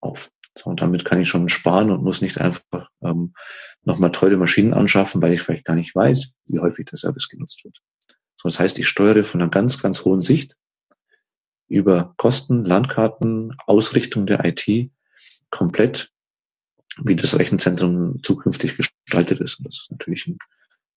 [0.00, 0.30] auf.
[0.56, 2.62] So, und damit kann ich schon sparen und muss nicht einfach
[3.02, 3.34] ähm,
[3.82, 7.64] nochmal teure Maschinen anschaffen, weil ich vielleicht gar nicht weiß, wie häufig der Service genutzt
[7.64, 7.80] wird.
[8.36, 10.56] So, das heißt, ich steuere von einer ganz, ganz hohen Sicht
[11.66, 14.90] über Kosten, Landkarten, Ausrichtung der IT
[15.50, 16.12] komplett,
[17.02, 19.58] wie das Rechenzentrum zukünftig gestaltet ist.
[19.58, 20.38] Und das ist natürlich ein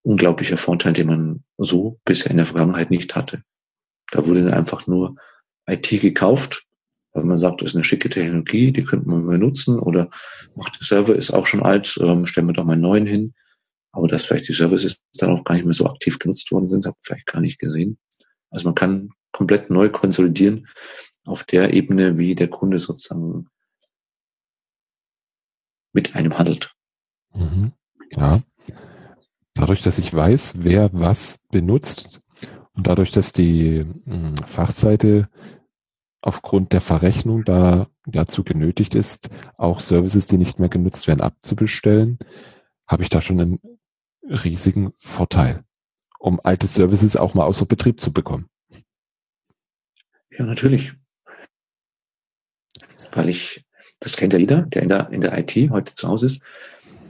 [0.03, 3.43] unglaublicher Vorteil, den man so bisher in der Vergangenheit nicht hatte.
[4.11, 5.15] Da wurde dann einfach nur
[5.67, 6.65] IT gekauft,
[7.13, 10.09] weil man sagt, das ist eine schicke Technologie, die könnte man mal nutzen oder
[10.59, 13.33] ach, der Server ist auch schon alt, ähm, stellen wir doch mal einen neuen hin.
[13.91, 16.85] Aber dass vielleicht die Services dann auch gar nicht mehr so aktiv genutzt worden sind,
[16.85, 17.97] habe ich vielleicht gar nicht gesehen.
[18.51, 20.67] Also man kann komplett neu konsolidieren
[21.25, 23.49] auf der Ebene, wie der Kunde sozusagen
[25.93, 26.73] mit einem handelt.
[27.33, 27.73] Mhm.
[28.11, 28.41] Ja,
[29.57, 32.21] dadurch, dass ich weiß, wer was benutzt
[32.73, 35.29] und dadurch, dass die hm, Fachseite
[36.21, 42.19] aufgrund der Verrechnung da dazu genötigt ist, auch Services, die nicht mehr genutzt werden, abzubestellen,
[42.87, 43.59] habe ich da schon einen
[44.23, 45.63] riesigen Vorteil,
[46.19, 48.49] um alte Services auch mal außer Betrieb zu bekommen.
[50.31, 50.93] Ja, natürlich.
[53.11, 53.65] Weil ich,
[53.99, 56.41] das kennt ja jeder, der in der, in der IT heute zu Hause ist.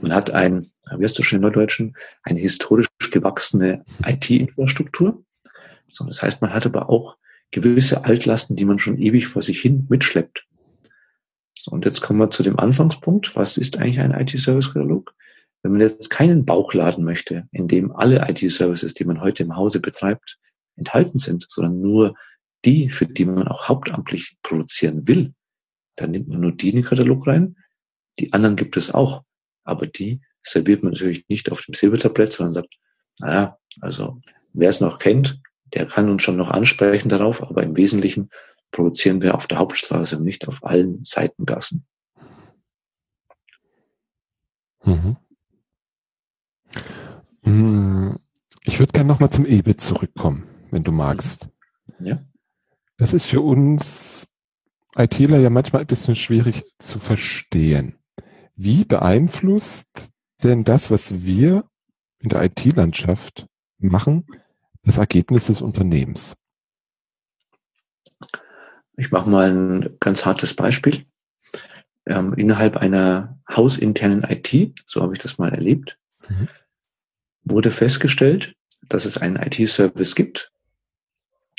[0.00, 5.24] Man hat ein wie heißt das schon in Norddeutschen, eine historisch gewachsene IT-Infrastruktur.
[5.88, 7.16] So, das heißt, man hat aber auch
[7.50, 10.46] gewisse Altlasten, die man schon ewig vor sich hin mitschleppt.
[11.58, 13.36] So, und jetzt kommen wir zu dem Anfangspunkt.
[13.36, 15.14] Was ist eigentlich ein IT-Service-Katalog?
[15.62, 19.80] Wenn man jetzt keinen Bauchladen möchte, in dem alle IT-Services, die man heute im Hause
[19.80, 20.38] betreibt,
[20.76, 22.14] enthalten sind, sondern nur
[22.64, 25.34] die, für die man auch hauptamtlich produzieren will,
[25.96, 27.56] dann nimmt man nur die in den Katalog rein.
[28.20, 29.24] Die anderen gibt es auch,
[29.68, 32.78] aber die serviert man natürlich nicht auf dem Silbertablett, sondern sagt,
[33.18, 34.20] naja, also
[34.52, 35.40] wer es noch kennt,
[35.74, 38.30] der kann uns schon noch ansprechen darauf, aber im Wesentlichen
[38.70, 41.86] produzieren wir auf der Hauptstraße und nicht auf allen Seitengassen.
[44.84, 45.16] Mhm.
[47.42, 48.18] Hm,
[48.64, 51.48] ich würde gerne nochmal zum EBIT zurückkommen, wenn du magst.
[52.00, 52.24] Ja.
[52.96, 54.32] Das ist für uns
[54.96, 57.97] ITler ja manchmal ein bisschen schwierig zu verstehen.
[58.60, 60.10] Wie beeinflusst
[60.42, 61.64] denn das, was wir
[62.18, 63.46] in der IT-Landschaft
[63.78, 64.26] machen,
[64.82, 66.36] das Ergebnis des Unternehmens?
[68.96, 71.06] Ich mache mal ein ganz hartes Beispiel.
[72.04, 75.96] Ähm, innerhalb einer hausinternen IT, so habe ich das mal erlebt,
[76.28, 76.48] mhm.
[77.44, 78.56] wurde festgestellt,
[78.88, 80.50] dass es einen IT-Service gibt,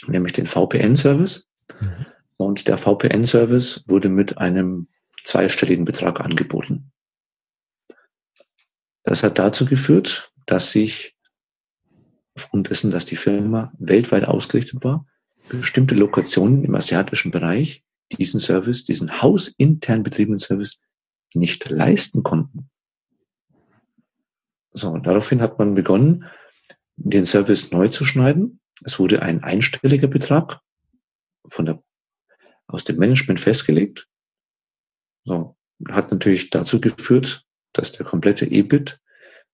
[0.06, 1.48] nämlich den VPN-Service.
[1.80, 2.06] Mhm.
[2.36, 4.90] Und der VPN-Service wurde mit einem
[5.24, 6.92] zweistelligen Betrag angeboten.
[9.04, 11.16] Das hat dazu geführt, dass sich
[12.36, 15.06] aufgrund dessen, dass die Firma weltweit ausgerichtet war,
[15.50, 20.80] bestimmte Lokationen im asiatischen Bereich diesen Service, diesen hausintern betriebenen Service
[21.34, 22.70] nicht leisten konnten.
[24.72, 26.26] So, daraufhin hat man begonnen,
[26.96, 28.60] den Service neu zu schneiden.
[28.84, 30.62] Es wurde ein einstelliger Betrag
[31.48, 31.84] von der,
[32.68, 34.08] aus dem Management festgelegt.
[35.30, 35.56] So,
[35.88, 39.00] hat natürlich dazu geführt, dass der komplette EBIT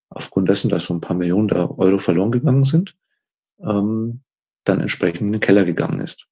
[0.08, 2.96] aufgrund dessen, dass so ein paar Millionen Euro verloren gegangen sind,
[3.60, 4.22] ähm,
[4.64, 6.28] dann entsprechend in den Keller gegangen ist.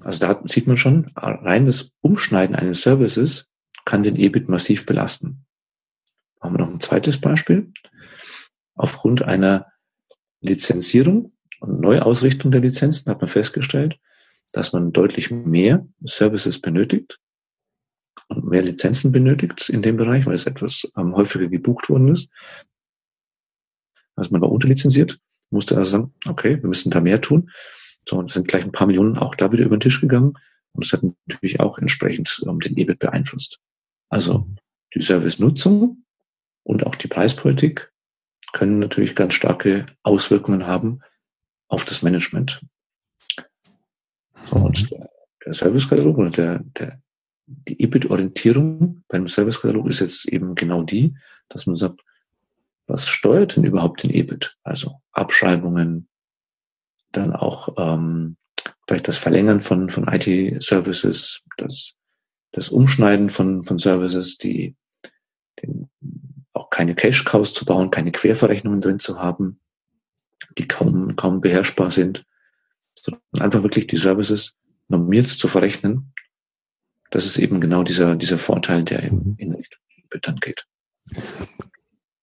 [0.00, 3.48] Also da sieht man schon, rein das Umschneiden eines Services
[3.84, 5.46] kann den EBIT massiv belasten.
[6.40, 7.72] Machen wir noch ein zweites Beispiel.
[8.74, 9.70] Aufgrund einer
[10.40, 14.00] Lizenzierung und Neuausrichtung der Lizenzen hat man festgestellt,
[14.52, 17.20] dass man deutlich mehr Services benötigt
[18.28, 22.30] mehr Lizenzen benötigt in dem Bereich, weil es etwas ähm, häufiger gebucht worden ist.
[24.16, 25.18] Also man war unterlizenziert,
[25.50, 27.50] musste also sagen, okay, wir müssen da mehr tun.
[28.06, 30.34] So, und sind gleich ein paar Millionen auch da wieder über den Tisch gegangen.
[30.72, 33.60] Und das hat natürlich auch entsprechend ähm, den EBIT beeinflusst.
[34.08, 34.46] Also
[34.94, 36.04] die Service-Nutzung
[36.62, 37.92] und auch die Preispolitik
[38.52, 41.00] können natürlich ganz starke Auswirkungen haben
[41.68, 42.64] auf das Management.
[44.44, 45.10] So, und der,
[45.44, 47.02] der Servicekatalog oder der, der,
[47.46, 51.16] die EBIT-Orientierung beim Servicekatalog ist jetzt eben genau die,
[51.48, 52.00] dass man sagt,
[52.86, 54.56] was steuert denn überhaupt den EBIT?
[54.62, 56.08] Also Abschreibungen,
[57.12, 58.36] dann auch ähm,
[58.86, 61.94] vielleicht das Verlängern von, von IT-Services, das,
[62.50, 64.76] das Umschneiden von, von Services, die
[65.62, 65.88] den,
[66.52, 69.60] auch keine Cash-Cows zu bauen, keine Querverrechnungen drin zu haben,
[70.58, 72.26] die kaum, kaum beherrschbar sind,
[72.94, 74.56] sondern einfach wirklich die Services
[74.88, 76.12] normiert zu verrechnen.
[77.14, 79.80] Das ist eben genau dieser, dieser Vorteil, der in, in Richtung
[80.20, 80.66] dann geht.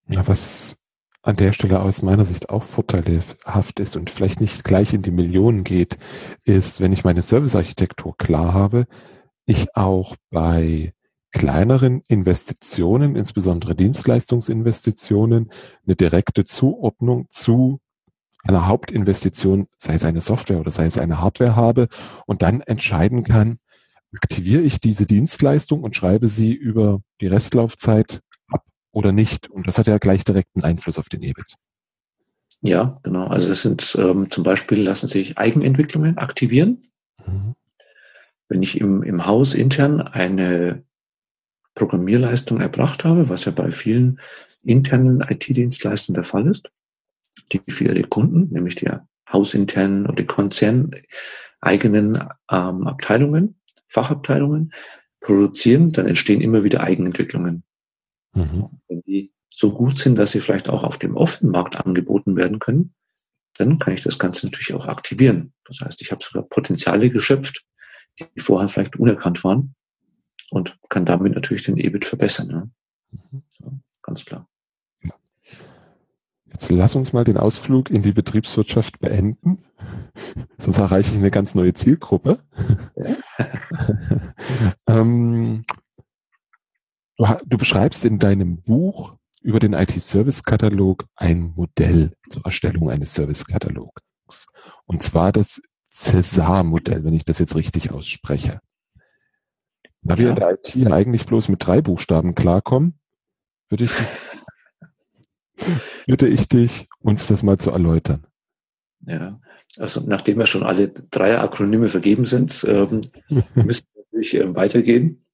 [0.06, 0.76] Ja, was
[1.22, 5.10] an der Stelle aus meiner Sicht auch vorteilhaft ist und vielleicht nicht gleich in die
[5.10, 5.96] Millionen geht,
[6.44, 8.86] ist, wenn ich meine Servicearchitektur klar habe,
[9.46, 10.92] ich auch bei
[11.30, 15.50] kleineren Investitionen, insbesondere Dienstleistungsinvestitionen,
[15.86, 17.80] eine direkte Zuordnung zu
[18.44, 21.88] einer Hauptinvestition, sei es eine Software oder sei es eine Hardware habe
[22.26, 23.58] und dann entscheiden kann,
[24.14, 28.20] aktiviere ich diese Dienstleistung und schreibe sie über die Restlaufzeit
[28.92, 29.48] oder nicht.
[29.50, 31.56] Und das hat ja gleich direkten Einfluss auf den EBIT.
[32.60, 33.26] Ja, genau.
[33.26, 36.82] Also es sind ähm, zum Beispiel lassen sich Eigenentwicklungen aktivieren.
[37.26, 37.54] Mhm.
[38.48, 40.84] Wenn ich im, im Haus intern eine
[41.74, 44.20] Programmierleistung erbracht habe, was ja bei vielen
[44.62, 46.70] internen IT-Dienstleistern der Fall ist,
[47.50, 48.90] die für ihre Kunden, nämlich die
[49.30, 53.56] hausinternen oder die konzerneigenen ähm, Abteilungen,
[53.92, 54.72] Fachabteilungen,
[55.20, 57.62] produzieren, dann entstehen immer wieder Eigenentwicklungen.
[58.34, 58.80] Mhm.
[58.88, 62.58] Wenn die so gut sind, dass sie vielleicht auch auf dem offenen Markt angeboten werden
[62.58, 62.94] können,
[63.58, 65.52] dann kann ich das Ganze natürlich auch aktivieren.
[65.64, 67.64] Das heißt, ich habe sogar Potenziale geschöpft,
[68.18, 69.74] die vorher vielleicht unerkannt waren
[70.50, 72.50] und kann damit natürlich den EBIT verbessern.
[72.50, 72.68] Ja.
[73.10, 73.42] Mhm.
[73.50, 74.48] So, ganz klar.
[76.62, 79.64] Jetzt lass uns mal den Ausflug in die Betriebswirtschaft beenden.
[80.58, 82.38] Sonst erreiche ich eine ganz neue Zielgruppe.
[84.86, 85.64] Ähm,
[87.16, 94.46] Du, du beschreibst in deinem Buch über den IT-Service-Katalog ein Modell zur Erstellung eines Service-Katalogs.
[94.86, 95.60] Und zwar das
[95.92, 98.60] Cäsar-Modell, wenn ich das jetzt richtig ausspreche.
[100.00, 102.98] Da wir in der IT ja eigentlich bloß mit drei Buchstaben klarkommen,
[103.68, 103.92] würde ich,
[106.06, 108.26] bitte ich dich, uns das mal zu erläutern.
[109.06, 109.40] Ja,
[109.78, 113.10] also nachdem ja schon alle drei Akronyme vergeben sind, ähm,
[113.54, 115.24] müssen wir natürlich äh, weitergehen.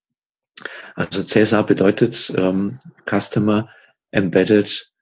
[0.94, 2.72] Also CESAR bedeutet ähm,
[3.08, 3.68] Customer
[4.10, 4.92] Embedded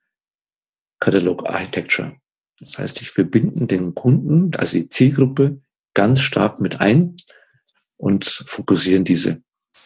[0.99, 2.15] Catalog Architecture.
[2.59, 5.61] Das heißt, ich verbinden den Kunden, also die Zielgruppe,
[5.93, 7.15] ganz stark mit ein
[7.97, 9.41] und fokussieren diese.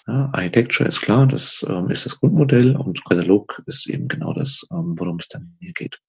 [0.08, 4.66] Ja, Architecture ist klar, das ähm, ist das Grundmodell und Katalog ist eben genau das,
[4.72, 6.00] ähm, worum es dann hier geht.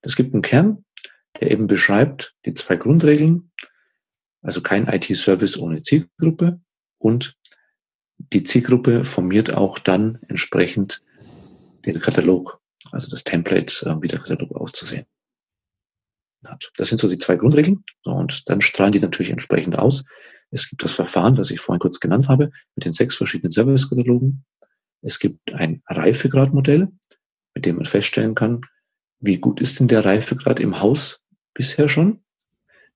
[0.00, 0.84] Es gibt einen Kern,
[1.40, 3.50] der eben beschreibt die zwei Grundregeln,
[4.42, 6.60] also kein IT-Service ohne Zielgruppe
[6.98, 7.36] und
[8.18, 11.02] die Zielgruppe formiert auch dann entsprechend
[11.84, 12.60] den Katalog,
[12.90, 15.06] also das Template, äh, wie der Katalog auszusehen
[16.44, 16.70] hat.
[16.76, 20.04] Das sind so die zwei Grundregeln und dann strahlen die natürlich entsprechend aus.
[20.50, 24.44] Es gibt das Verfahren, das ich vorhin kurz genannt habe, mit den sechs verschiedenen Service-Katalogen.
[25.02, 26.88] Es gibt ein Reifegradmodell,
[27.54, 28.62] mit dem man feststellen kann,
[29.20, 31.22] wie gut ist denn der Reifegrad im Haus
[31.54, 32.20] bisher schon.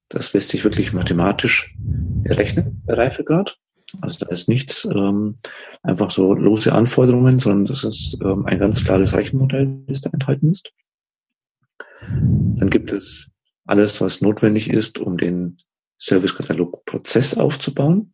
[0.08, 3.58] Das lässt sich wirklich mathematisch berechnen, der Reifegrad.
[4.00, 5.36] Also da ist nichts ähm,
[5.82, 10.50] einfach so lose Anforderungen, sondern das ist ähm, ein ganz klares Rechenmodell, das da enthalten
[10.50, 10.72] ist.
[12.00, 13.30] Dann gibt es
[13.66, 15.58] alles, was notwendig ist, um den
[16.02, 18.12] Servicekatalog-Prozess aufzubauen,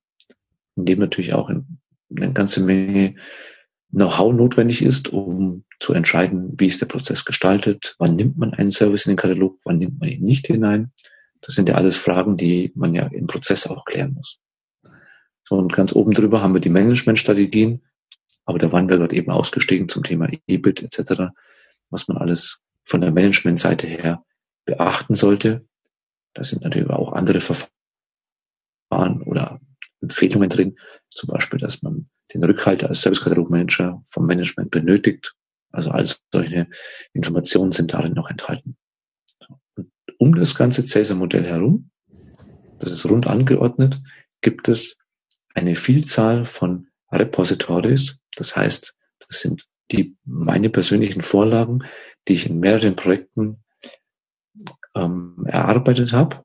[0.77, 3.15] in dem natürlich auch eine ganze Menge
[3.91, 8.71] Know-how notwendig ist, um zu entscheiden, wie ist der Prozess gestaltet, wann nimmt man einen
[8.71, 10.93] Service in den Katalog, wann nimmt man ihn nicht hinein.
[11.41, 14.39] Das sind ja alles Fragen, die man ja im Prozess auch klären muss.
[15.45, 17.83] So, und ganz oben drüber haben wir die Managementstrategien,
[18.45, 21.33] aber da waren wir gerade eben ausgestiegen zum Thema EBIT etc.,
[21.89, 24.23] was man alles von der Managementseite her
[24.67, 25.63] beachten sollte.
[26.35, 27.78] Da sind natürlich auch andere Verfahren
[28.91, 29.61] oder
[30.01, 30.79] Empfehlungen drin,
[31.11, 35.35] zum Beispiel, dass man den Rückhalt als Service-Katalog-Manager vom Management benötigt.
[35.71, 36.69] Also all solche
[37.13, 38.77] Informationen sind darin noch enthalten.
[39.77, 41.91] Und um das ganze Cäsar-Modell herum,
[42.79, 44.01] das ist rund angeordnet,
[44.41, 44.97] gibt es
[45.55, 48.19] eine Vielzahl von Repositories.
[48.37, 48.95] Das heißt,
[49.27, 51.85] das sind die meine persönlichen Vorlagen,
[52.29, 53.65] die ich in mehreren Projekten
[54.95, 56.45] ähm, erarbeitet habe.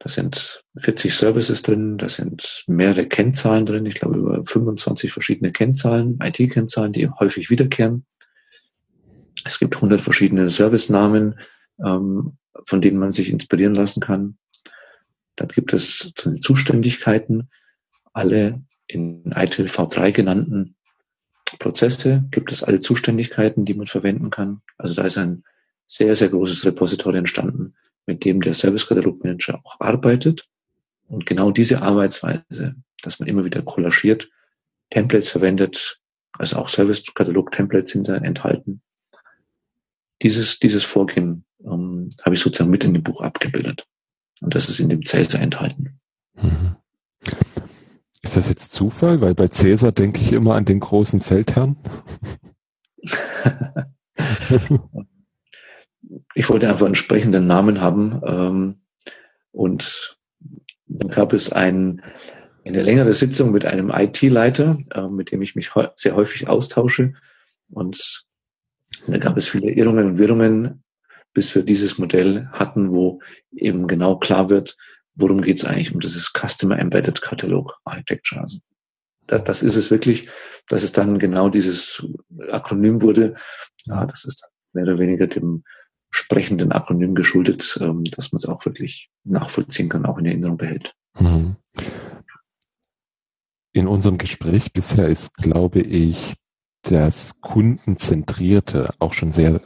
[0.00, 5.50] Da sind 40 Services drin, da sind mehrere Kennzahlen drin, ich glaube über 25 verschiedene
[5.50, 8.06] Kennzahlen, IT-Kennzahlen, die häufig wiederkehren.
[9.44, 11.40] Es gibt 100 verschiedene Servicenamen,
[11.84, 14.38] ähm, von denen man sich inspirieren lassen kann.
[15.34, 17.50] Dann gibt es Zuständigkeiten,
[18.12, 20.76] alle in ITIL V3 genannten
[21.58, 24.62] Prozesse, gibt es alle Zuständigkeiten, die man verwenden kann.
[24.76, 25.44] Also da ist ein
[25.86, 27.74] sehr, sehr großes Repository entstanden,
[28.08, 30.48] mit dem der Service-Katalog-Manager auch arbeitet.
[31.06, 34.30] Und genau diese Arbeitsweise, dass man immer wieder kollagiert,
[34.90, 36.00] Templates verwendet,
[36.32, 38.80] also auch Service-Katalog-Templates sind da enthalten.
[40.22, 43.86] Dieses, dieses Vorgehen ähm, habe ich sozusagen mit in dem Buch abgebildet.
[44.40, 46.00] Und das ist in dem Cäsar enthalten.
[46.34, 46.76] Mhm.
[48.22, 49.20] Ist das jetzt Zufall?
[49.20, 51.76] Weil bei Cäsar denke ich immer an den großen Feldherrn.
[56.34, 58.20] ich wollte einfach einen entsprechenden Namen haben.
[58.26, 58.80] Ähm,
[59.52, 60.18] und
[60.86, 62.02] dann gab es ein,
[62.64, 67.14] eine längere Sitzung mit einem IT-Leiter, äh, mit dem ich mich sehr häufig austausche.
[67.70, 68.24] Und
[69.06, 70.82] da gab es viele Irrungen und Wirrungen,
[71.34, 73.20] bis wir dieses Modell hatten, wo
[73.52, 74.76] eben genau klar wird,
[75.14, 78.40] worum geht es eigentlich um dieses Customer Embedded Catalog Architecture.
[78.40, 78.58] Also
[79.26, 80.28] das, das ist es wirklich,
[80.68, 82.04] dass es dann genau dieses
[82.50, 83.34] Akronym wurde.
[83.84, 85.64] Ja, das ist mehr oder weniger dem
[86.10, 90.94] sprechenden Akronym geschuldet, ähm, dass man es auch wirklich nachvollziehen kann, auch in Erinnerung behält.
[91.18, 91.56] Mhm.
[93.72, 96.34] In unserem Gespräch bisher ist, glaube ich,
[96.82, 99.60] das Kundenzentrierte auch schon sehr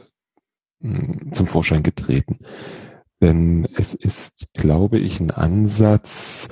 [0.79, 2.39] mh, hm, zum Vorschein getreten.
[3.21, 6.49] Denn es ist, glaube ich, ein Ansatz,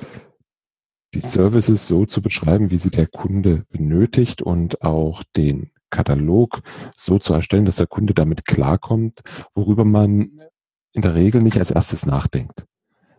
[1.12, 6.62] die Services so zu beschreiben, wie sie der Kunde benötigt und auch den Katalog
[6.96, 9.20] so zu erstellen, dass der Kunde damit klarkommt,
[9.54, 10.40] worüber man
[10.92, 12.66] in der Regel nicht als erstes nachdenkt.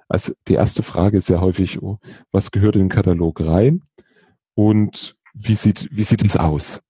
[0.10, 2.00] Also die erste Frage ist ja häufig, oh,
[2.32, 3.84] was gehört in den Katalog rein
[4.54, 6.82] und wie sieht, wie sieht es aus?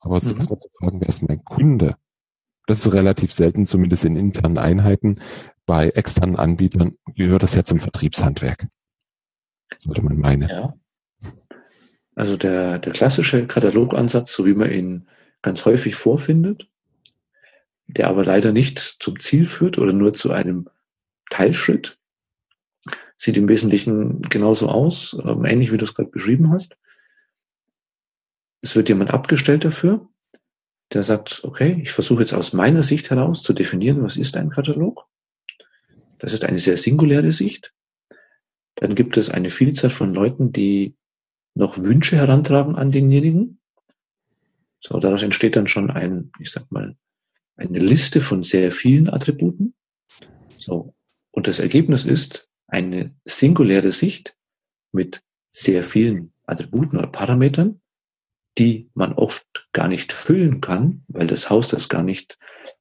[0.00, 0.36] Aber mhm.
[0.36, 1.96] erstmal zu fragen, wer ist mein Kunde?
[2.66, 5.20] Das ist relativ selten, zumindest in internen Einheiten.
[5.66, 8.68] Bei externen Anbietern gehört das ja zum Vertriebshandwerk.
[9.80, 10.48] Sollte man meinen.
[10.48, 10.74] Ja.
[12.14, 15.08] Also der, der klassische Katalogansatz, so wie man ihn
[15.40, 16.68] ganz häufig vorfindet,
[17.86, 20.68] der aber leider nicht zum Ziel führt oder nur zu einem
[21.30, 21.98] Teilschritt,
[23.16, 26.76] sieht im Wesentlichen genauso aus, ähm, ähnlich wie du es gerade beschrieben hast.
[28.60, 30.08] Es wird jemand abgestellt dafür,
[30.92, 34.50] der sagt, okay, ich versuche jetzt aus meiner Sicht heraus zu definieren, was ist ein
[34.50, 35.06] Katalog.
[36.18, 37.72] Das ist eine sehr singuläre Sicht.
[38.76, 40.94] Dann gibt es eine Vielzahl von Leuten, die
[41.54, 43.60] noch Wünsche herantragen an denjenigen.
[44.80, 46.96] So, daraus entsteht dann schon ein, ich sag mal,
[47.56, 49.74] eine Liste von sehr vielen Attributen.
[50.56, 50.94] So.
[51.30, 54.36] Und das Ergebnis ist eine singuläre Sicht
[54.92, 57.80] mit sehr vielen Attributen oder Parametern,
[58.58, 62.38] die man oft gar nicht füllen kann, weil das Haus das gar nicht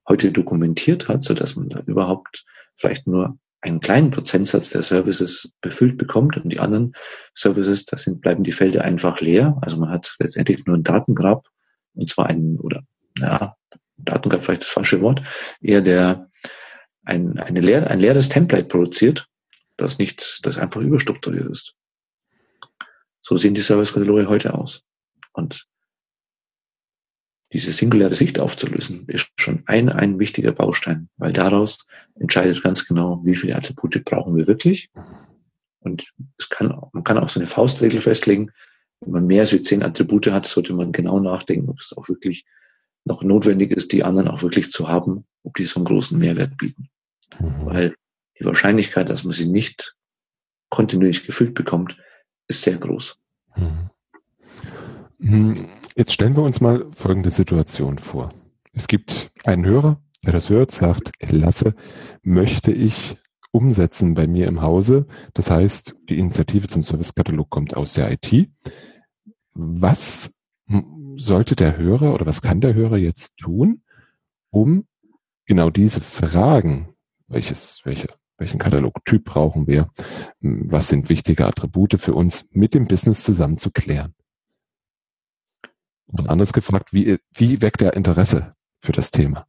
[0.07, 2.45] heute dokumentiert hat, so dass man da überhaupt
[2.75, 6.93] vielleicht nur einen kleinen Prozentsatz der Services befüllt bekommt und die anderen
[7.35, 9.57] Services, da sind, bleiben die Felder einfach leer.
[9.61, 11.47] Also man hat letztendlich nur ein Datengrab
[11.93, 12.83] und zwar einen, oder,
[13.17, 13.55] ja,
[13.97, 15.21] Datengrab vielleicht das falsche Wort,
[15.61, 16.29] eher der,
[17.03, 19.27] ein, eine leer, ein leeres Template produziert,
[19.77, 21.75] das nicht, das einfach überstrukturiert ist.
[23.21, 24.83] So sehen die Service-Kataloge heute aus.
[25.33, 25.67] Und
[27.53, 31.85] diese singuläre Sicht aufzulösen, ist schon ein, ein wichtiger Baustein, weil daraus
[32.15, 34.89] entscheidet ganz genau, wie viele Attribute brauchen wir wirklich.
[35.79, 38.51] Und es kann, man kann auch so eine Faustregel festlegen.
[39.01, 42.45] Wenn man mehr als zehn Attribute hat, sollte man genau nachdenken, ob es auch wirklich
[43.03, 46.55] noch notwendig ist, die anderen auch wirklich zu haben, ob die so einen großen Mehrwert
[46.57, 46.89] bieten.
[47.39, 47.65] Mhm.
[47.65, 47.95] Weil
[48.39, 49.95] die Wahrscheinlichkeit, dass man sie nicht
[50.69, 51.97] kontinuierlich gefüllt bekommt,
[52.47, 53.17] ist sehr groß.
[53.57, 53.89] Mhm.
[55.21, 58.33] Hm, jetzt stellen wir uns mal folgende Situation vor.
[58.73, 61.75] Es gibt einen Hörer, der das hört, sagt, klasse,
[62.23, 63.17] möchte ich
[63.51, 65.05] umsetzen bei mir im Hause.
[65.33, 68.49] Das heißt, die Initiative zum Servicekatalog kommt aus der IT.
[69.53, 70.33] Was
[71.17, 73.83] sollte der Hörer oder was kann der Hörer jetzt tun,
[74.49, 74.87] um
[75.45, 76.95] genau diese Fragen,
[77.27, 78.07] welches, welche,
[78.37, 79.89] welchen Katalogtyp brauchen wir,
[80.39, 84.15] was sind wichtige Attribute für uns mit dem Business zusammen zu klären?
[86.11, 89.47] Und anders gefragt, wie, wie weckt er Interesse für das Thema?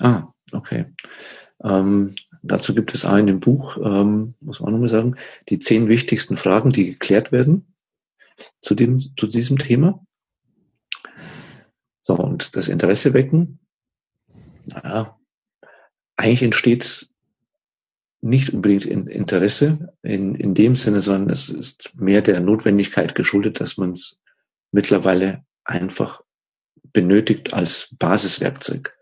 [0.00, 0.86] Ah, okay.
[1.62, 5.16] Ähm, dazu gibt es einen im Buch, ähm, muss man auch nochmal sagen,
[5.48, 7.74] die zehn wichtigsten Fragen, die geklärt werden
[8.62, 10.04] zu, dem, zu diesem Thema.
[12.02, 13.58] So, und das Interesse wecken,
[14.64, 15.18] naja,
[16.16, 17.10] eigentlich entsteht
[18.20, 23.60] nicht unbedingt in Interesse in, in dem Sinne, sondern es ist mehr der Notwendigkeit geschuldet,
[23.60, 24.18] dass man es
[24.72, 26.22] mittlerweile einfach
[26.92, 28.96] benötigt als Basiswerkzeug.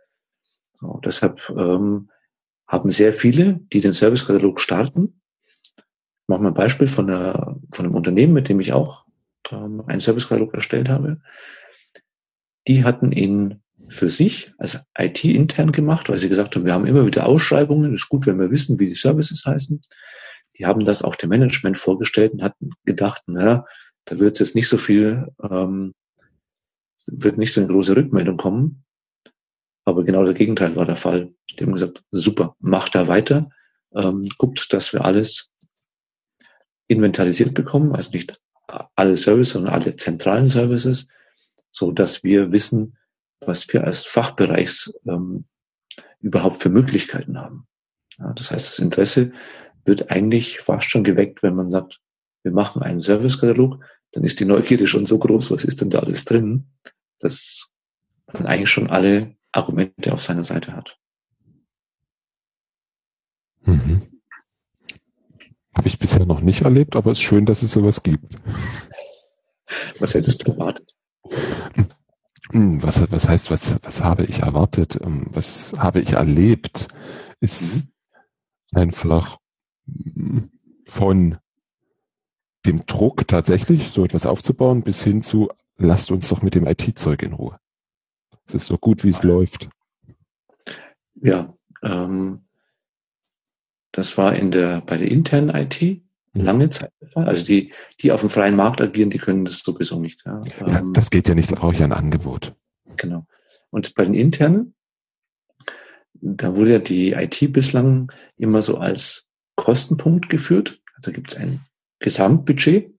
[0.80, 2.10] So, deshalb ähm,
[2.66, 5.20] haben sehr viele, die den Servicekatalog starten.
[5.76, 9.06] Ich mache mal ein Beispiel von, einer, von einem Unternehmen, mit dem ich auch
[9.50, 11.20] ähm, einen Servicekatalog erstellt habe.
[12.66, 16.86] Die hatten ihn für sich als IT intern gemacht, weil sie gesagt haben, wir haben
[16.86, 19.80] immer wieder Ausschreibungen, ist gut, wenn wir wissen, wie die Services heißen.
[20.58, 23.64] Die haben das auch dem Management vorgestellt und hatten gedacht, naja,
[24.06, 25.94] da wird es jetzt nicht so viel ähm,
[27.06, 28.84] wird nicht so eine große Rückmeldung kommen.
[29.84, 31.32] Aber genau das Gegenteil war der Fall.
[31.50, 33.50] Die haben gesagt, super, macht da weiter,
[33.94, 35.50] ähm, guckt, dass wir alles
[36.88, 38.40] inventarisiert bekommen, also nicht
[38.94, 41.06] alle Services, sondern alle zentralen Services,
[41.70, 42.98] so dass wir wissen,
[43.44, 45.44] was wir als Fachbereichs ähm,
[46.20, 47.66] überhaupt für Möglichkeiten haben.
[48.18, 49.32] Ja, das heißt, das Interesse
[49.84, 52.00] wird eigentlich fast schon geweckt, wenn man sagt,
[52.42, 56.00] wir machen einen Servicekatalog, dann ist die Neugierde schon so groß, was ist denn da
[56.00, 56.70] alles drin,
[57.18, 57.72] dass
[58.32, 60.98] man eigentlich schon alle Argumente auf seiner Seite hat.
[63.62, 64.02] Mhm.
[65.74, 68.36] Habe ich bisher noch nicht erlebt, aber es ist schön, dass es sowas gibt.
[69.98, 70.94] Was hättest du erwartet?
[72.52, 74.98] Hm, was, was heißt, was, was habe ich erwartet?
[75.02, 76.88] Ähm, was habe ich erlebt?
[77.40, 77.88] Ist
[78.72, 78.78] mhm.
[78.78, 79.38] einfach
[80.86, 81.38] von
[82.66, 85.48] dem Druck tatsächlich, so etwas aufzubauen, bis hin zu,
[85.78, 87.58] lasst uns doch mit dem IT-Zeug in Ruhe.
[88.46, 89.68] Es ist doch gut, wie es läuft.
[91.14, 92.44] Ja, ähm,
[93.92, 96.00] das war in der, bei der internen IT mhm.
[96.32, 97.26] lange Zeit der Fall.
[97.26, 100.22] Also die, die auf dem freien Markt agieren, die können das sowieso nicht.
[100.26, 102.54] Ja, ja ähm, das geht ja nicht, da brauche ich ein Angebot.
[102.96, 103.26] Genau.
[103.70, 104.74] Und bei den internen,
[106.14, 110.80] da wurde ja die IT bislang immer so als Kostenpunkt geführt.
[110.94, 111.60] Also gibt es ein
[112.00, 112.94] Gesamtbudget.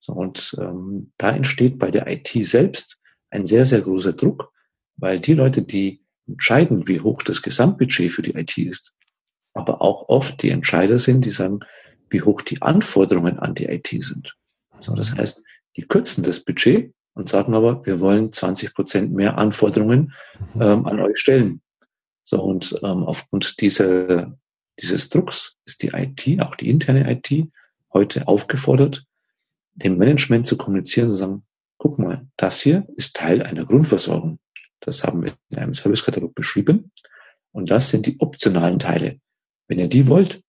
[0.00, 4.52] So, und ähm, da entsteht bei der IT selbst ein sehr, sehr großer Druck,
[4.96, 8.94] weil die Leute, die entscheiden, wie hoch das Gesamtbudget für die IT ist,
[9.54, 11.60] aber auch oft die Entscheider sind, die sagen,
[12.10, 14.36] wie hoch die Anforderungen an die IT sind.
[14.78, 15.42] So, das heißt,
[15.76, 20.12] die kürzen das Budget und sagen aber, wir wollen 20 Prozent mehr Anforderungen
[20.54, 20.62] mhm.
[20.62, 21.60] ähm, an euch stellen.
[22.24, 24.38] So, und ähm, aufgrund dieser,
[24.80, 27.48] dieses Drucks ist die IT, auch die interne IT,
[27.98, 29.04] heute aufgefordert,
[29.74, 31.42] dem Management zu kommunizieren, zu sagen,
[31.78, 34.38] guck mal, das hier ist Teil einer Grundversorgung.
[34.80, 36.92] Das haben wir in einem Servicekatalog beschrieben.
[37.50, 39.18] Und das sind die optionalen Teile.
[39.66, 40.42] Wenn ihr die wollt,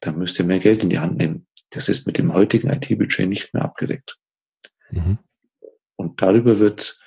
[0.00, 1.46] dann müsst ihr mehr Geld in die Hand nehmen.
[1.70, 4.18] Das ist mit dem heutigen IT-Budget nicht mehr abgedeckt.
[4.90, 5.18] Mhm.
[5.96, 6.98] Und darüber wird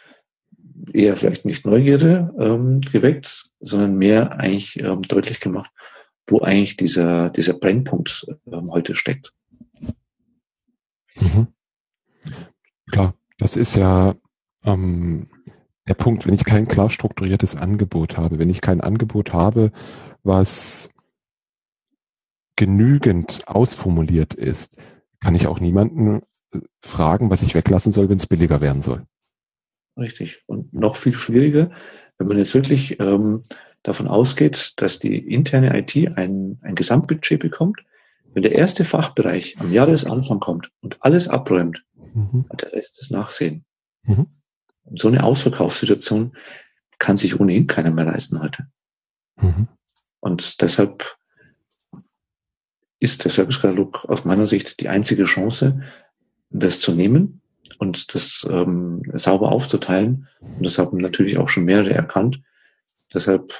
[0.91, 5.71] eher vielleicht nicht Neugierde ähm, geweckt, sondern mehr eigentlich ähm, deutlich gemacht,
[6.27, 9.33] wo eigentlich dieser, dieser Brennpunkt ähm, heute steckt.
[11.19, 11.47] Mhm.
[12.91, 14.15] Klar, das ist ja
[14.63, 15.27] ähm,
[15.87, 19.71] der Punkt, wenn ich kein klar strukturiertes Angebot habe, wenn ich kein Angebot habe,
[20.23, 20.89] was
[22.55, 24.79] genügend ausformuliert ist,
[25.19, 26.21] kann ich auch niemanden
[26.53, 29.05] äh, fragen, was ich weglassen soll, wenn es billiger werden soll.
[29.97, 30.43] Richtig.
[30.47, 31.71] Und noch viel schwieriger,
[32.17, 33.41] wenn man jetzt wirklich ähm,
[33.83, 37.83] davon ausgeht, dass die interne IT ein, ein Gesamtbudget bekommt,
[38.35, 42.45] wenn der erste Fachbereich am Jahresanfang kommt und alles abräumt, mhm.
[42.49, 43.65] hat der Rest das Nachsehen.
[44.03, 44.27] Mhm.
[44.83, 46.35] Und so eine Ausverkaufssituation
[46.99, 48.67] kann sich ohnehin keiner mehr leisten heute.
[49.37, 49.69] Mhm.
[50.19, 51.15] Und deshalb
[52.99, 55.81] ist der Servicekatalog aus meiner Sicht die einzige Chance,
[56.49, 57.41] das zu nehmen
[57.77, 60.27] und das ähm, sauber aufzuteilen.
[60.41, 62.41] Und das haben natürlich auch schon mehrere erkannt.
[63.13, 63.53] Deshalb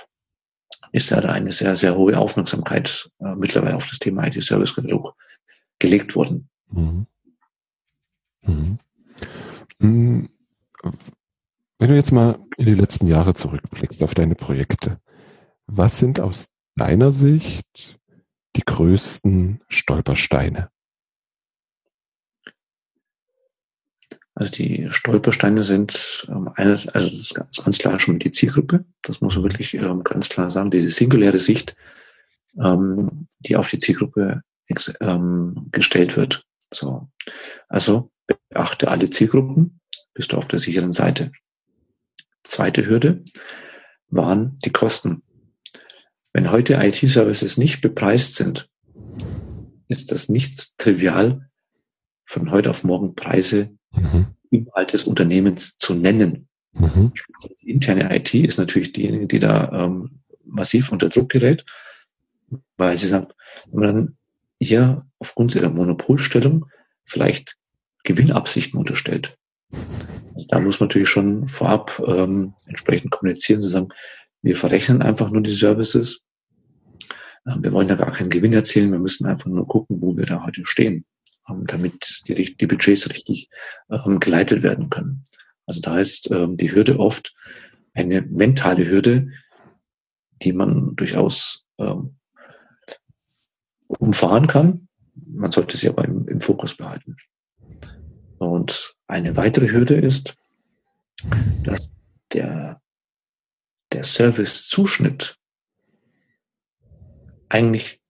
[0.96, 5.14] ist ja da eine sehr, sehr hohe Aufmerksamkeit äh, mittlerweile auf das Thema IT-Service-Katalog
[5.78, 6.50] gelegt worden.
[6.72, 7.06] Mhm.
[8.43, 8.78] Mhm.
[9.80, 10.30] mhm.
[11.78, 15.02] Wenn du jetzt mal in die letzten Jahre zurückblickst auf deine Projekte,
[15.68, 18.00] was sind aus deiner Sicht
[18.56, 20.70] die größten Stolpersteine?
[24.36, 28.84] Also die Stolpersteine sind ähm, eines, also das ist ganz, klar schon die Zielgruppe.
[29.02, 30.72] Das muss man wirklich ähm, ganz klar sagen.
[30.72, 31.76] Diese singuläre Sicht,
[32.62, 34.42] ähm, die auf die Zielgruppe
[35.00, 36.46] ähm, gestellt wird.
[36.70, 37.08] So.
[37.70, 38.12] Also
[38.50, 39.80] beachte alle Zielgruppen,
[40.14, 41.32] bist du auf der sicheren Seite.
[42.44, 43.24] Zweite Hürde
[44.10, 45.24] waren die Kosten.
[46.34, 48.70] Wenn heute IT-Services nicht bepreist sind,
[49.88, 51.50] ist das nichts trivial,
[52.26, 54.28] von heute auf morgen Preise mhm.
[54.50, 56.48] innerhalb des Unternehmens zu nennen.
[56.74, 57.14] Mhm.
[57.62, 61.66] Die interne IT ist natürlich diejenige, die da ähm, massiv unter Druck gerät,
[62.78, 63.36] weil sie sagt,
[63.72, 64.18] wenn man dann
[64.60, 66.66] hier aufgrund ihrer Monopolstellung
[67.04, 67.58] vielleicht
[68.04, 69.38] Gewinnabsichten unterstellt.
[70.36, 73.89] Also da muss man natürlich schon vorab ähm, entsprechend kommunizieren, zu sagen,
[74.41, 76.22] wir verrechnen einfach nur die Services.
[77.48, 80.26] Ähm, wir wollen ja gar keinen Gewinn erzielen, wir müssen einfach nur gucken, wo wir
[80.26, 81.06] da heute stehen.
[81.48, 83.50] Ähm, damit die, die Budgets richtig
[83.89, 85.24] ähm, geleitet werden können.
[85.68, 87.36] Also da ist ähm, die Hürde oft
[87.93, 89.30] eine mentale Hürde,
[90.41, 91.66] die man durchaus
[93.88, 94.88] umfahren kann.
[95.14, 97.18] Man sollte sie aber im, im Fokus behalten.
[98.38, 100.36] Und eine weitere Hürde ist,
[101.64, 101.91] dass
[102.34, 102.82] der,
[103.91, 105.38] der Service-Zuschnitt
[107.50, 108.02] eigentlich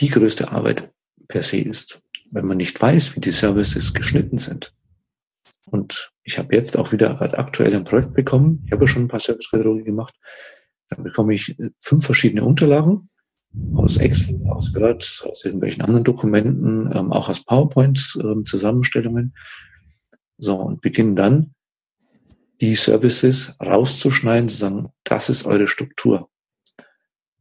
[0.00, 0.92] die größte Arbeit
[1.28, 2.00] per se ist
[2.34, 4.74] wenn man nicht weiß, wie die Services geschnitten sind.
[5.66, 8.64] Und ich habe jetzt auch wieder aktuell ein Projekt bekommen.
[8.66, 10.14] Ich habe schon ein paar Service-Kataloge gemacht.
[10.88, 13.08] Dann bekomme ich äh, fünf verschiedene Unterlagen
[13.74, 19.32] aus Excel, aus Word, aus irgendwelchen anderen Dokumenten, ähm, auch aus PowerPoint-Zusammenstellungen.
[20.12, 21.54] Ähm, so, und beginnen dann,
[22.60, 26.28] die Services rauszuschneiden, zu sagen, das ist eure Struktur.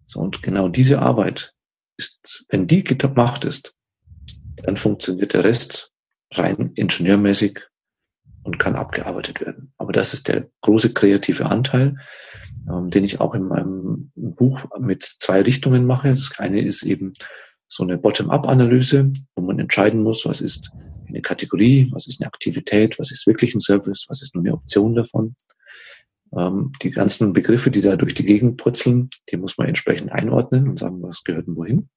[0.05, 1.55] So, und genau diese Arbeit
[1.97, 3.75] ist, wenn die gemacht ist,
[4.57, 5.91] dann funktioniert der Rest
[6.31, 7.61] rein ingenieurmäßig
[8.43, 9.73] und kann abgearbeitet werden.
[9.77, 11.97] Aber das ist der große kreative Anteil,
[12.69, 16.09] ähm, den ich auch in meinem Buch mit zwei Richtungen mache.
[16.09, 17.13] Das eine ist eben
[17.67, 20.71] so eine Bottom-up-Analyse, wo man entscheiden muss, was ist
[21.07, 24.53] eine Kategorie, was ist eine Aktivität, was ist wirklich ein Service, was ist nur eine
[24.53, 25.35] Option davon.
[26.35, 30.67] Ähm, die ganzen Begriffe, die da durch die Gegend purzeln, die muss man entsprechend einordnen
[30.67, 31.89] und sagen, was gehört denn wohin.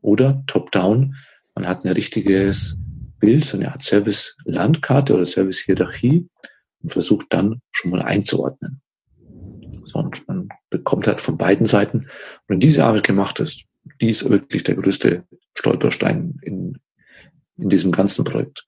[0.00, 1.16] Oder top-down,
[1.56, 2.76] man hat ein richtiges
[3.18, 6.28] Bild, so eine Art Service-Landkarte oder Service-Hierarchie
[6.82, 8.82] und versucht dann schon mal einzuordnen.
[9.84, 12.08] So, und man bekommt halt von beiden Seiten,
[12.46, 13.64] wenn diese Arbeit gemacht ist,
[14.00, 16.78] die ist wirklich der größte Stolperstein in,
[17.56, 18.66] in diesem ganzen Projekt.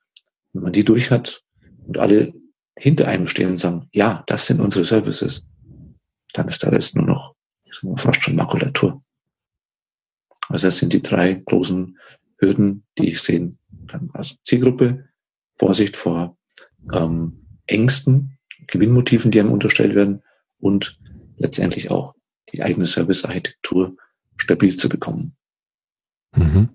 [0.52, 1.42] Wenn man die durch hat
[1.86, 2.32] und alle
[2.78, 5.46] hinter einem stehen und sagen, ja, das sind unsere Services,
[6.32, 7.34] dann ist der Rest nur noch
[7.96, 9.02] fast schon Makulatur.
[10.48, 11.98] Also das sind die drei großen
[12.38, 14.10] Hürden, die ich sehen kann.
[14.12, 15.08] Also Zielgruppe,
[15.56, 16.36] Vorsicht vor
[16.92, 20.22] ähm, Ängsten, Gewinnmotiven, die einem unterstellt werden
[20.58, 20.98] und
[21.36, 22.14] letztendlich auch
[22.52, 23.96] die eigene Servicearchitektur
[24.36, 25.36] stabil zu bekommen.
[26.34, 26.70] Mhm.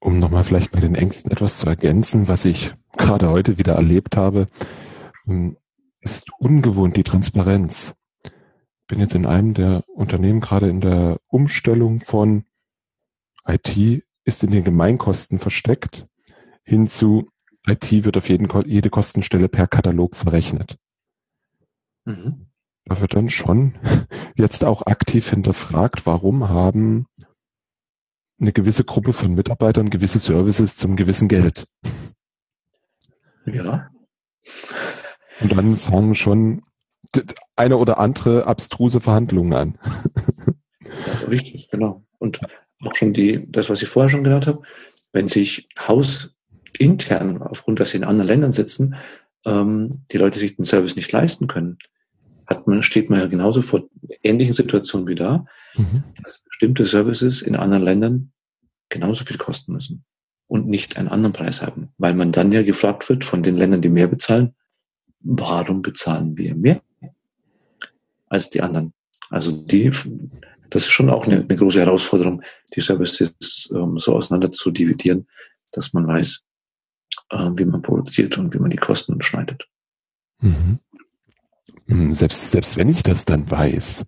[0.00, 4.16] Um nochmal vielleicht bei den Ängsten etwas zu ergänzen, was ich gerade heute wieder erlebt
[4.16, 4.48] habe,
[5.26, 5.56] ähm,
[6.00, 7.94] ist ungewohnt die Transparenz.
[8.86, 12.44] bin jetzt in einem der Unternehmen gerade in der Umstellung von
[13.48, 16.06] IT ist in den Gemeinkosten versteckt
[16.68, 17.30] hinzu
[17.66, 20.78] IT wird auf jeden, jede Kostenstelle per Katalog verrechnet.
[22.04, 22.50] Mhm.
[22.84, 23.74] Da wird dann schon
[24.36, 27.06] jetzt auch aktiv hinterfragt, warum haben
[28.40, 31.66] eine gewisse Gruppe von Mitarbeitern gewisse Services zum gewissen Geld.
[33.46, 33.90] Ja.
[35.40, 36.62] Und dann fangen schon
[37.56, 39.78] eine oder andere abstruse Verhandlungen an.
[41.06, 42.02] Ja, richtig, genau.
[42.16, 42.40] Und
[42.84, 44.62] auch schon die, das, was ich vorher schon genannt habe,
[45.12, 48.94] wenn sich hausintern, aufgrund, dass sie in anderen Ländern sitzen,
[49.44, 51.78] ähm, die Leute sich den Service nicht leisten können,
[52.46, 53.88] hat man, steht man ja genauso vor
[54.22, 56.04] ähnlichen Situationen wie da, mhm.
[56.22, 58.32] dass bestimmte Services in anderen Ländern
[58.88, 60.04] genauso viel kosten müssen
[60.46, 63.82] und nicht einen anderen Preis haben, weil man dann ja gefragt wird von den Ländern,
[63.82, 64.54] die mehr bezahlen,
[65.20, 66.80] warum bezahlen wir mehr
[68.28, 68.92] als die anderen?
[69.30, 69.90] Also die,
[70.70, 72.42] das ist schon auch eine, eine große Herausforderung,
[72.74, 75.26] die Services ähm, so auseinander zu dividieren,
[75.72, 76.42] dass man weiß,
[77.30, 79.68] äh, wie man produziert und wie man die Kosten schneidet.
[80.40, 80.78] Mhm.
[81.86, 84.04] Hm, selbst, selbst wenn ich das dann weiß,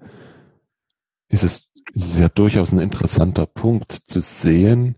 [1.28, 4.96] ist es, ist es ja durchaus ein interessanter Punkt zu sehen,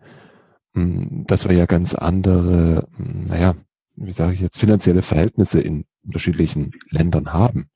[0.75, 3.55] hm, dass wir ja ganz andere, hm, naja,
[3.97, 7.69] wie sage ich jetzt, finanzielle Verhältnisse in unterschiedlichen Ländern haben.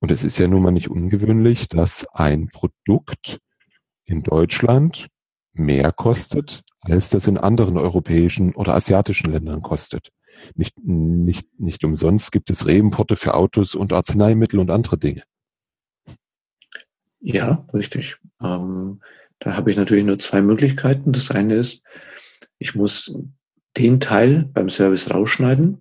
[0.00, 3.40] Und es ist ja nun mal nicht ungewöhnlich, dass ein Produkt
[4.04, 5.08] in Deutschland
[5.52, 10.10] mehr kostet, als das in anderen europäischen oder asiatischen Ländern kostet.
[10.54, 15.22] Nicht, nicht, nicht umsonst gibt es Reimporte für Autos und Arzneimittel und andere Dinge.
[17.20, 18.16] Ja, richtig.
[18.40, 19.00] Ähm,
[19.40, 21.12] da habe ich natürlich nur zwei Möglichkeiten.
[21.12, 21.82] Das eine ist,
[22.58, 23.14] ich muss
[23.76, 25.80] den Teil beim Service rausschneiden.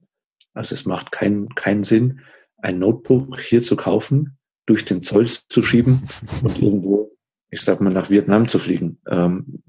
[0.53, 2.21] Also es macht keinen keinen Sinn,
[2.57, 6.07] ein Notebook hier zu kaufen, durch den Zoll zu schieben
[6.43, 7.15] und irgendwo,
[7.49, 8.99] ich sag mal, nach Vietnam zu fliegen.
[9.07, 9.63] Ähm,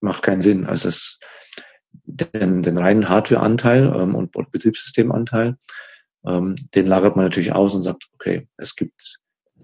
[0.00, 0.66] macht keinen Sinn.
[0.66, 1.18] Also es,
[2.04, 5.56] den, den reinen Hardware-Anteil ähm, und, und Betriebssystemanteil,
[6.26, 9.18] ähm, den lagert man natürlich aus und sagt, okay, es gibt,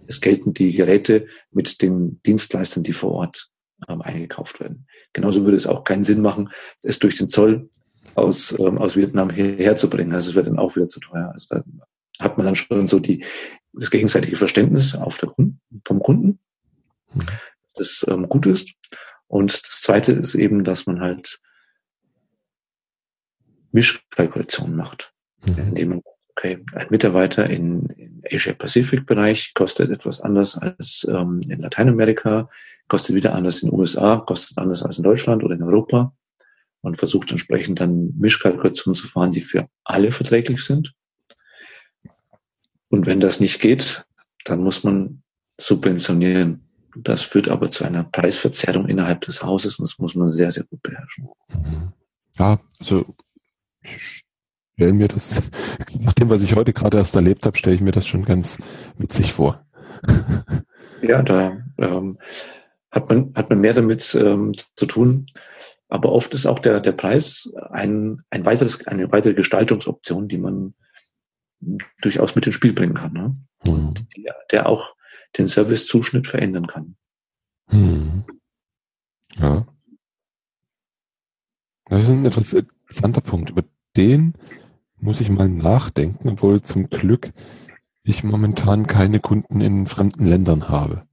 [0.07, 3.51] es gelten die Geräte mit den Dienstleistern, die vor Ort
[3.89, 4.87] ähm, eingekauft werden.
[5.13, 6.51] Genauso würde es auch keinen Sinn machen,
[6.83, 7.71] es durch den Zoll
[8.15, 10.13] aus, ähm, aus Vietnam hierher zu bringen.
[10.13, 11.31] Also es wird dann auch wieder zu teuer.
[11.33, 11.61] Also
[12.21, 13.25] hat man dann schon so die,
[13.73, 16.39] das gegenseitige Verständnis auf der Kunden, vom Kunden,
[17.13, 17.27] mhm.
[17.75, 18.75] das ähm, gut ist.
[19.27, 21.41] Und das zweite ist eben, dass man halt
[23.73, 25.13] Mischkalkulationen macht,
[25.47, 25.59] mhm.
[25.59, 32.49] indem man, okay, ein Mitarbeiter in, in Asia-Pacific-Bereich kostet etwas anders als ähm, in Lateinamerika,
[32.89, 36.15] kostet wieder anders in den USA, kostet anders als in Deutschland oder in Europa
[36.81, 40.95] und versucht entsprechend dann Mischkalkulationen zu fahren, die für alle verträglich sind.
[42.89, 44.07] Und wenn das nicht geht,
[44.45, 45.23] dann muss man
[45.59, 46.65] subventionieren.
[46.97, 50.65] Das führt aber zu einer Preisverzerrung innerhalb des Hauses und das muss man sehr, sehr
[50.65, 51.29] gut beherrschen.
[52.39, 53.05] Ja, also
[53.83, 54.25] ich
[54.75, 55.43] stelle mir das,
[56.01, 58.59] nach dem, was ich heute gerade erst erlebt habe, stelle ich mir das schon ganz
[58.97, 59.65] witzig vor.
[61.01, 62.19] Ja, da ähm,
[62.91, 65.27] hat man hat man mehr damit ähm, zu tun.
[65.89, 70.75] Aber oft ist auch der der Preis ein ein weiteres eine weitere Gestaltungsoption, die man
[72.01, 73.13] durchaus mit ins Spiel bringen kann.
[73.13, 73.37] Ne?
[73.67, 73.95] Mhm.
[74.17, 74.95] Der, der auch
[75.37, 76.97] den Servicezuschnitt verändern kann.
[77.71, 78.25] Mhm.
[79.37, 79.67] Ja.
[81.87, 83.51] Das ist ein interessanter Punkt.
[83.51, 83.65] Über
[83.97, 84.35] den
[84.97, 87.33] muss ich mal nachdenken, obwohl zum Glück
[88.03, 91.07] ich momentan keine Kunden in fremden Ländern habe.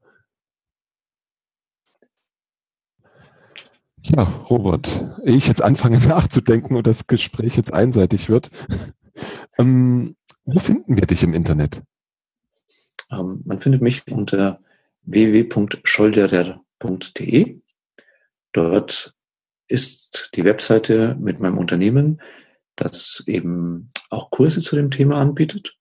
[4.01, 8.49] Ja, Robert, ich jetzt anfange nachzudenken und das Gespräch jetzt einseitig wird.
[9.57, 10.15] ähm,
[10.45, 11.83] wo finden wir dich im Internet?
[13.11, 14.61] Ähm, man findet mich unter
[15.03, 17.59] www.scholderer.de.
[18.51, 19.15] Dort
[19.67, 22.21] ist die Webseite mit meinem Unternehmen,
[22.75, 25.75] das eben auch Kurse zu dem Thema anbietet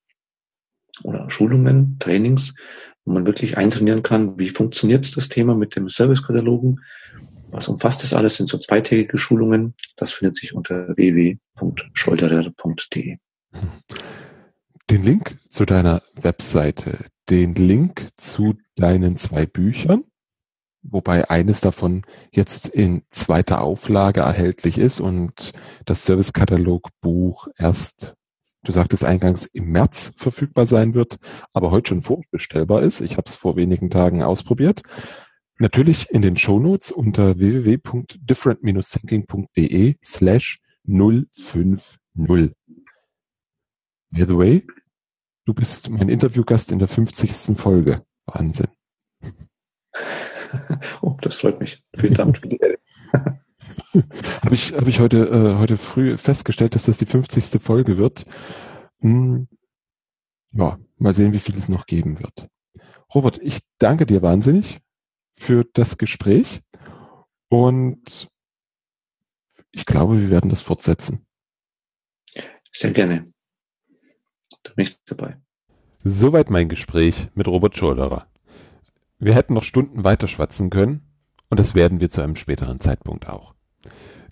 [1.03, 2.55] oder Schulungen, Trainings,
[3.05, 6.81] wo man wirklich eintrainieren kann, wie funktioniert das Thema mit dem Servicekatalogen,
[7.51, 9.75] was umfasst das alles, sind so zweitägige Schulungen.
[9.97, 13.19] Das findet sich unter www.scholderer.de.
[15.05, 20.05] Link zu deiner Webseite, den Link zu deinen zwei Büchern,
[20.83, 25.53] wobei eines davon jetzt in zweiter Auflage erhältlich ist und
[25.85, 28.15] das Servicekatalogbuch erst,
[28.63, 31.19] du sagtest eingangs, im März verfügbar sein wird,
[31.53, 33.03] aber heute schon vorbestellbar ist.
[33.03, 34.81] Ich habe es vor wenigen Tagen ausprobiert.
[35.59, 41.99] Natürlich in den Shownotes unter www.different-thinking.de slash 050.
[44.11, 44.63] By the way,
[45.45, 47.57] du bist mein Interviewgast in der 50.
[47.59, 48.05] Folge.
[48.27, 48.69] Wahnsinn.
[51.03, 51.83] Oh, das freut mich.
[51.97, 52.61] Vielen Dank für die.
[53.13, 57.61] Habe ich, hab ich heute, äh, heute früh festgestellt, dass das die 50.
[57.61, 58.25] Folge wird.
[59.01, 59.49] Hm,
[60.53, 62.49] ja, mal sehen, wie viel es noch geben wird.
[63.15, 64.81] Robert, ich danke dir wahnsinnig
[65.33, 66.63] für das Gespräch
[67.49, 68.29] und
[69.73, 71.27] ich glaube, wir werden das fortsetzen.
[72.71, 73.34] Sehr gerne.
[74.65, 75.37] Du bist dabei.
[76.03, 78.27] Soweit mein Gespräch mit Robert Schulderer.
[79.19, 81.03] Wir hätten noch Stunden weiter schwatzen können
[81.49, 83.55] und das werden wir zu einem späteren Zeitpunkt auch.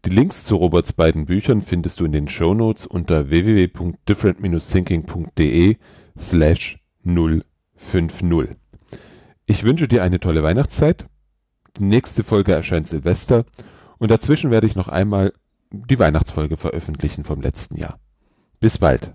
[0.04, 5.76] Die Links zu Roberts beiden Büchern findest du in den Shownotes unter www.different-thinking.de
[6.18, 8.56] slash 050.
[9.46, 11.06] Ich wünsche dir eine tolle Weihnachtszeit.
[11.78, 13.44] Die nächste Folge erscheint Silvester
[13.98, 15.32] und dazwischen werde ich noch einmal
[15.70, 18.00] die Weihnachtsfolge veröffentlichen vom letzten Jahr.
[18.60, 19.14] Bis bald.